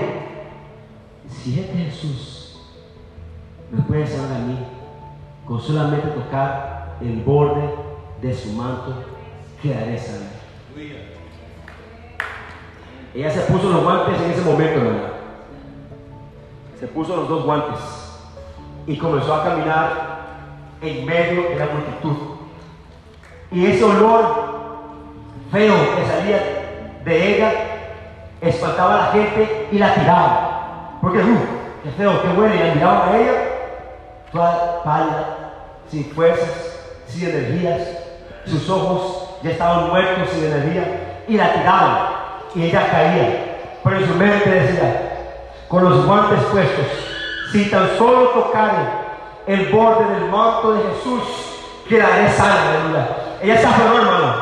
[1.30, 2.60] si este Jesús
[3.72, 4.58] me puede salvar a mí,
[5.46, 7.70] con solamente tocar el borde
[8.22, 8.94] de su manto,
[9.62, 10.30] quedaré sana.
[13.14, 15.16] Ella se puso los guantes en ese momento, hermano.
[16.80, 17.80] Se puso los dos guantes
[18.88, 20.16] y comenzó a caminar
[20.82, 22.36] en medio de la multitud
[23.52, 24.26] y ese olor
[25.52, 26.40] feo que salía
[27.06, 27.54] de ella
[28.42, 30.98] espantaba a la gente y la tiraba.
[31.02, 31.38] Porque, uh,
[31.84, 33.32] qué feo, qué huele, y la miraban a ella,
[34.32, 35.54] toda pálida,
[35.90, 36.65] sin fuerzas,
[37.08, 37.82] sin energías,
[38.46, 42.08] sus ojos ya estaban muertos sin energía, y la tiraban,
[42.54, 43.58] y ella caía.
[43.84, 45.18] Pero en su mente decía,
[45.68, 46.86] con los guantes puestos,
[47.52, 48.72] si tan solo tocar
[49.48, 51.24] el borde del manto de Jesús,
[51.88, 53.08] quedaré sana, aleluya.
[53.42, 54.36] Ella se aferró, hermano.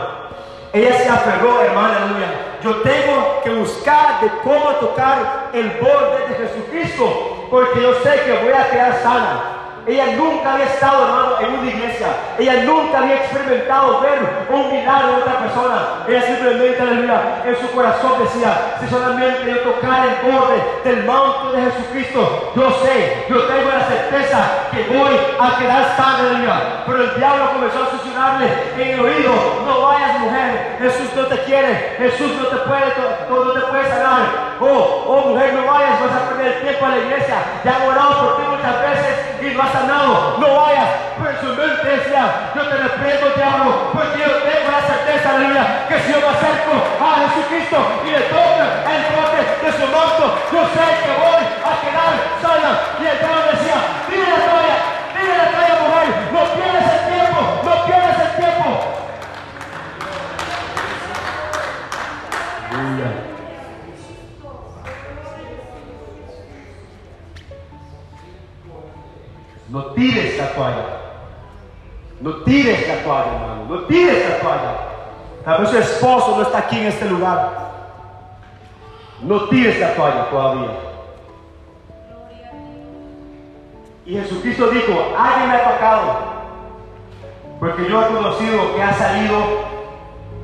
[0.72, 2.28] Ella se aferró, hermano, aleluya.
[2.64, 8.43] Yo tengo que buscar de cómo tocar el borde de Jesucristo, porque yo sé que
[8.43, 9.53] voy a quedar sana.
[9.86, 12.08] Ella nunca había estado, hermano, en una iglesia.
[12.40, 15.76] Ella nunca había experimentado ver un milagro de otra persona.
[16.08, 21.52] Ella simplemente, aleluya, en su corazón decía, si solamente yo tocar el borde del manto
[21.52, 26.84] de Jesucristo, yo sé, yo tengo la certeza que voy a quedar aleluya.
[26.86, 29.34] Pero el diablo comenzó a susurrarle en el oído,
[29.66, 32.94] no vayas mujer, Jesús no te quiere, Jesús no te puede,
[33.30, 34.54] no te puede sanar.
[34.62, 37.36] Oh, oh mujer, no vayas, vas a perder el tiempo a la iglesia.
[37.66, 40.38] Ya han orado por ti muchas veces y no has sanado.
[40.39, 40.89] No vayas.
[41.20, 46.00] En su mente decía, yo te reprendo, diablo, porque yo tengo la certeza, aleluya, que
[46.00, 50.62] si yo me acerco a Jesucristo y le toco el bote de su manto, yo
[50.74, 51.62] sé que voy
[73.88, 74.76] tires la toalla.
[75.46, 77.64] Tal vez su esposo no está aquí en este lugar.
[79.22, 80.70] No tires la toalla todavía.
[84.06, 86.02] Y Jesucristo dijo, alguien me ha tocado,
[87.60, 89.36] porque yo he conocido que ha salido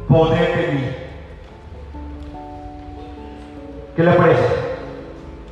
[0.08, 0.96] poder de mí.
[3.98, 4.48] ¿Qué le parece?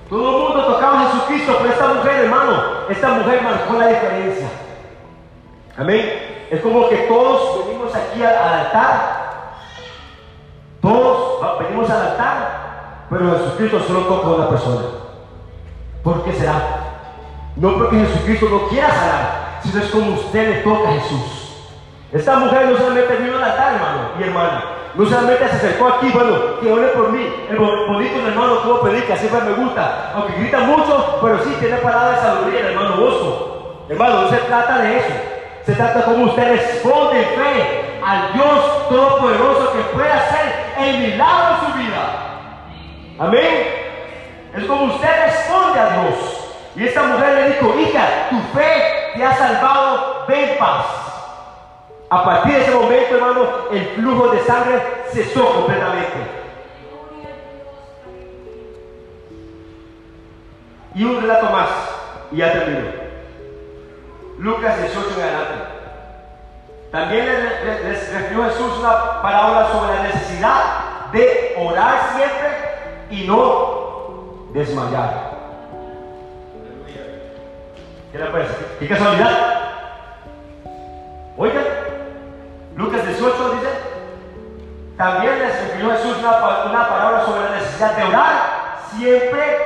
[0.09, 4.47] Todo el mundo tocaba a Jesucristo, pero esta mujer, hermano, esta mujer marcó la diferencia.
[5.77, 6.26] Amén.
[6.49, 9.17] Es como que todos venimos aquí al altar.
[10.81, 14.81] Todos venimos al altar, pero Jesucristo solo toca a una persona.
[16.03, 16.61] ¿Por qué será?
[17.55, 21.57] No porque Jesucristo no quiera sanar, sino es como usted le toca a Jesús.
[22.13, 24.63] Esta mujer no solamente vino al altar, hermano y hermana.
[24.95, 27.27] No solamente se acercó aquí, bueno, que ore por mí.
[27.49, 30.13] El bonito hermano tuvo predica, siempre me gusta.
[30.15, 33.85] Aunque grita mucho, pero sí tiene palabras de sabiduría, hermano Bosco.
[33.89, 35.13] Hermano, no se trata de eso.
[35.67, 41.55] Se trata como usted responde en fe al Dios Todopoderoso que puede hacer el milagro
[41.55, 42.03] en su vida.
[43.19, 43.67] Amén.
[44.55, 46.15] Es como usted responde a Dios.
[46.73, 50.85] Y esta mujer le dijo, hija, tu fe te ha salvado, ven paz.
[52.11, 56.17] A partir de ese momento, hermano, el flujo de sangre cesó completamente.
[60.95, 61.69] Y un relato más,
[62.31, 62.96] y ya termino.
[64.37, 65.77] Lucas 18 en adelante.
[66.91, 70.61] También les, refirió Jesús una palabra sobre la necesidad
[71.11, 75.37] de orar siempre y no desmayar.
[78.11, 78.55] ¿Qué le parece?
[78.79, 79.31] ¿Qué casualidad?
[81.35, 81.65] Oigan,
[82.75, 83.67] Lucas 18 dice,
[84.97, 89.57] también les refirió Jesús una, una palabra sobre la necesidad de orar siempre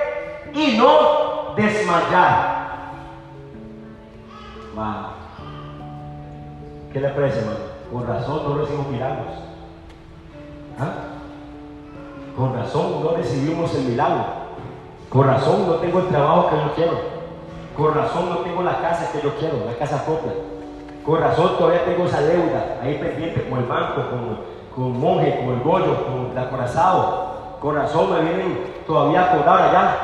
[0.53, 2.61] y no desmayar.
[6.93, 7.59] ¿Qué le parece, hermano?
[7.91, 9.28] Con razón no recibimos milagros.
[10.80, 10.91] ¿Ah?
[12.38, 14.24] Con razón no recibimos el milagro.
[15.09, 16.99] Con razón no tengo el trabajo que yo quiero.
[17.76, 20.32] Con razón no tengo la casa que yo quiero, la casa propia.
[21.05, 24.38] Con razón todavía tengo esa deuda ahí pendiente con el banco, con,
[24.76, 27.57] con monje, con el gollo, con el acorazado.
[27.59, 29.97] Con razón me vienen todavía a cobrar allá.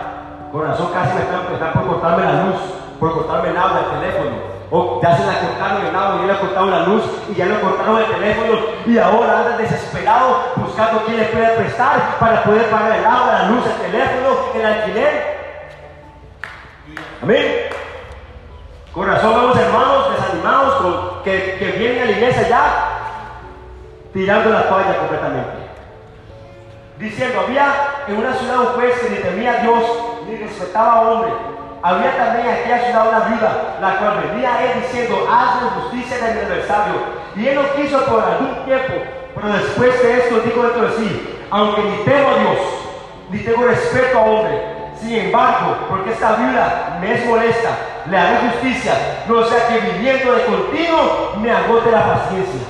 [0.52, 2.56] Con razón casi me están, están por cortarme la luz,
[3.00, 4.57] por cortarme el agua, el teléfono.
[4.70, 7.60] O ya se la cortaron el agua, ya le cortaron la luz y ya le
[7.62, 13.00] cortaron el teléfono y ahora anda desesperado buscando quién le puede prestar para poder pagar
[13.00, 15.38] el agua, la luz, el teléfono, el alquiler.
[17.24, 17.46] Amén.
[18.94, 22.90] Con razón vamos hermanos desanimados que, que vienen a la iglesia ya
[24.12, 25.68] tirando la toalla completamente.
[27.00, 27.74] Diciendo, había
[28.08, 29.84] en una ciudad un juez que ni temía a Dios
[30.28, 31.32] ni respetaba a hombre
[31.88, 36.34] había también aquí a ciudad una viuda, la cual venía él diciendo, hazme justicia de
[36.34, 36.96] mi adversario.
[37.38, 38.94] Y él lo quiso por algún tiempo,
[39.34, 42.60] pero después de esto dijo dentro de sí, aunque ni temo a Dios,
[43.30, 44.62] ni tengo respeto a hombre,
[45.00, 47.70] sin embargo, porque esta viuda me es molesta,
[48.10, 48.94] le haré justicia,
[49.30, 52.62] no sea que viniendo de continuo me agote la paciencia.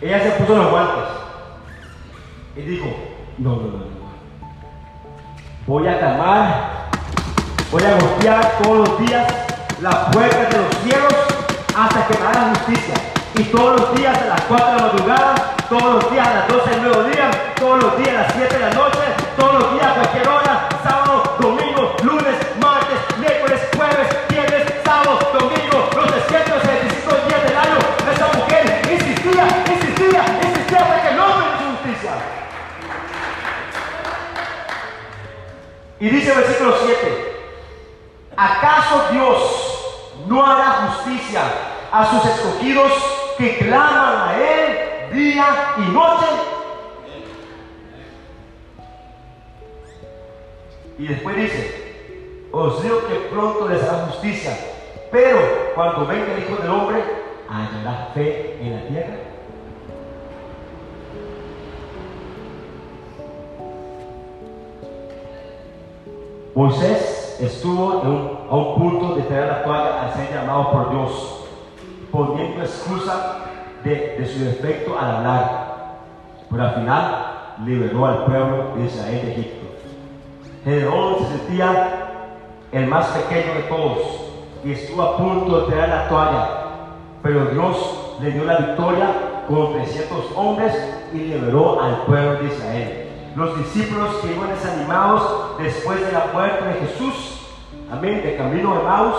[0.00, 1.04] Ella se puso los guantes
[2.54, 2.86] y dijo,
[3.38, 3.99] no, no, no
[5.66, 6.88] voy a clamar,
[7.70, 9.26] voy a golpear todos los días
[9.80, 11.14] las puertas de los cielos
[11.76, 12.94] hasta que me haga justicia.
[13.36, 15.34] Y todos los días a las 4 de la madrugada,
[15.68, 18.60] todos los días a las 12 del mediodía, todos los días a las 7 de
[18.60, 18.98] la noche,
[19.38, 20.99] todos los días a cualquier hora, sábado,
[36.00, 37.36] Y dice el versículo 7,
[38.34, 41.42] ¿acaso Dios no hará justicia
[41.92, 42.90] a sus escogidos
[43.36, 45.46] que claman a Él día
[45.76, 46.26] y noche?
[50.98, 54.56] Y después dice, os digo que pronto les hará justicia,
[55.12, 57.04] pero cuando venga el Hijo del Hombre,
[57.46, 59.29] hallará fe en la tierra.
[66.54, 68.02] Moisés estuvo
[68.50, 71.44] a un punto de traer la toalla al ser llamado por Dios,
[72.10, 73.36] poniendo excusa
[73.84, 75.98] de, su defecto al hablar,
[76.50, 77.26] pero al final
[77.64, 79.66] liberó al pueblo de Israel de Egipto.
[80.64, 82.32] Gedeón se sentía
[82.72, 83.98] el más pequeño de todos
[84.64, 86.48] y estuvo a punto de traer la toalla,
[87.22, 89.06] pero Dios le dio la victoria
[89.46, 90.72] con 300 hombres
[91.12, 96.64] y liberó al pueblo de Israel los discípulos que iban desanimados después de la muerte
[96.64, 97.40] de Jesús,
[97.92, 99.16] amén, de camino de Maus,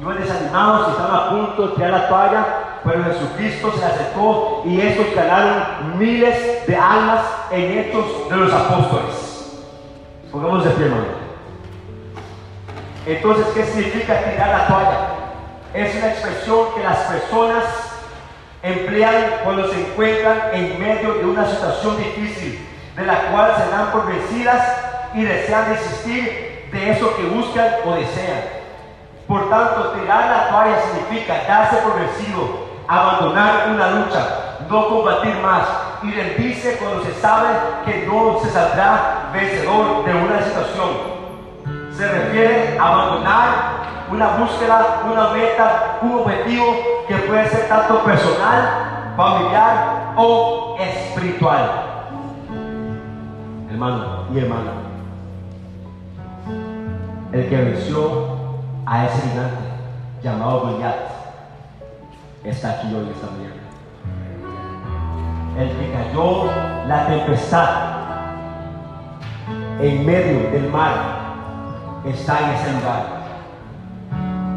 [0.00, 2.46] iban desanimados y estaban a punto de tirar la toalla,
[2.84, 9.62] pero Jesucristo se acercó y estos ganaron miles de almas en estos de los apóstoles.
[10.30, 10.86] Pongamos de pie.
[13.06, 15.08] Entonces, ¿qué significa tirar la toalla?
[15.74, 17.64] Es una expresión que las personas
[18.62, 22.66] emplean cuando se encuentran en medio de una situación difícil,
[22.96, 24.62] de la cual se dan por vencidas
[25.14, 28.60] y desean desistir de eso que buscan o desean.
[29.26, 35.62] Por tanto, tirar la toalla significa darse por vencido, abandonar una lucha, no combatir más
[36.02, 37.48] y rendirse cuando se sabe
[37.84, 41.20] que no se saldrá vencedor de una situación.
[41.96, 43.48] Se refiere a abandonar
[44.10, 51.89] una búsqueda, una meta, un objetivo que puede ser tanto personal, familiar o espiritual.
[53.80, 54.72] Hermano y hermana,
[57.32, 58.26] el que venció
[58.84, 59.56] a ese gigante
[60.22, 60.96] llamado Goliat
[62.44, 63.54] está aquí hoy esta mañana.
[65.58, 66.50] El que cayó
[66.88, 67.70] la tempestad
[69.80, 70.92] en medio del mar
[72.04, 73.06] está en ese lugar.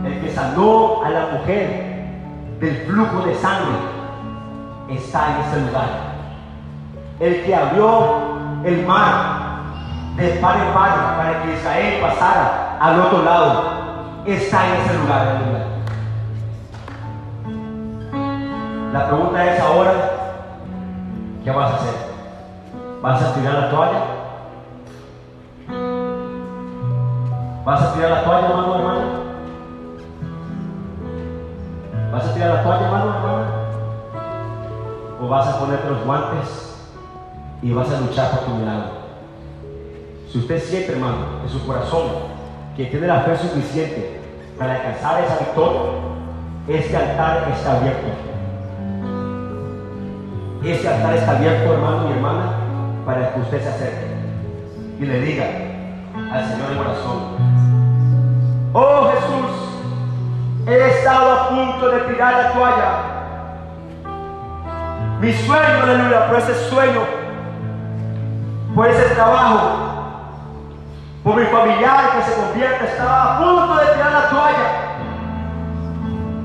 [0.06, 2.10] El que sanó a la mujer
[2.60, 3.78] del flujo de sangre
[4.90, 5.90] está en ese lugar.
[7.22, 8.33] El que abrió
[8.64, 9.44] el mar
[10.16, 13.64] de par en par para que Israel pasara al otro lado
[14.26, 15.42] está en ese lugar.
[18.94, 19.92] La pregunta es ahora,
[21.44, 21.96] ¿qué vas a hacer?
[23.02, 24.04] ¿Vas a tirar la toalla?
[27.66, 29.02] ¿Vas a tirar la toalla, hermano, hermano?
[32.12, 33.46] ¿Vas a tirar la toalla, hermano, hermano?
[35.22, 36.73] ¿O vas a ponerte los guantes
[37.64, 38.92] y vas a luchar por tu milagro?
[40.32, 42.04] Si usted siente, hermano, en su corazón
[42.76, 44.20] que tiene la fe suficiente
[44.60, 45.82] para alcanzar esa victoria,
[46.68, 48.08] este altar está abierto.
[50.64, 52.54] Este altar está abierto, hermano y hermana,
[53.06, 54.14] para que usted se acerque
[55.00, 55.46] y le diga
[56.32, 57.20] al Señor de corazón,
[58.74, 63.14] oh Jesús, he estado a punto de tirar la toalla.
[65.20, 67.23] Mi sueño, aleluya, por ese sueño,
[68.76, 69.60] por ese trabajo,
[71.24, 74.70] por mi familiar que se convierte, estaba a punto de tirar la toalla.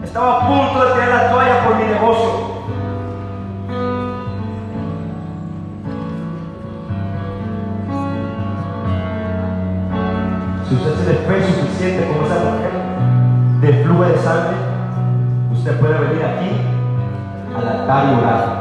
[0.04, 2.58] Estaba a punto de tirar la toalla por mi negocio.
[10.68, 12.72] Si usted tiene fe suficiente como esa mujer
[13.62, 14.56] de flujo de sangre,
[15.50, 16.60] usted puede venir aquí
[17.56, 18.57] al altar y orar.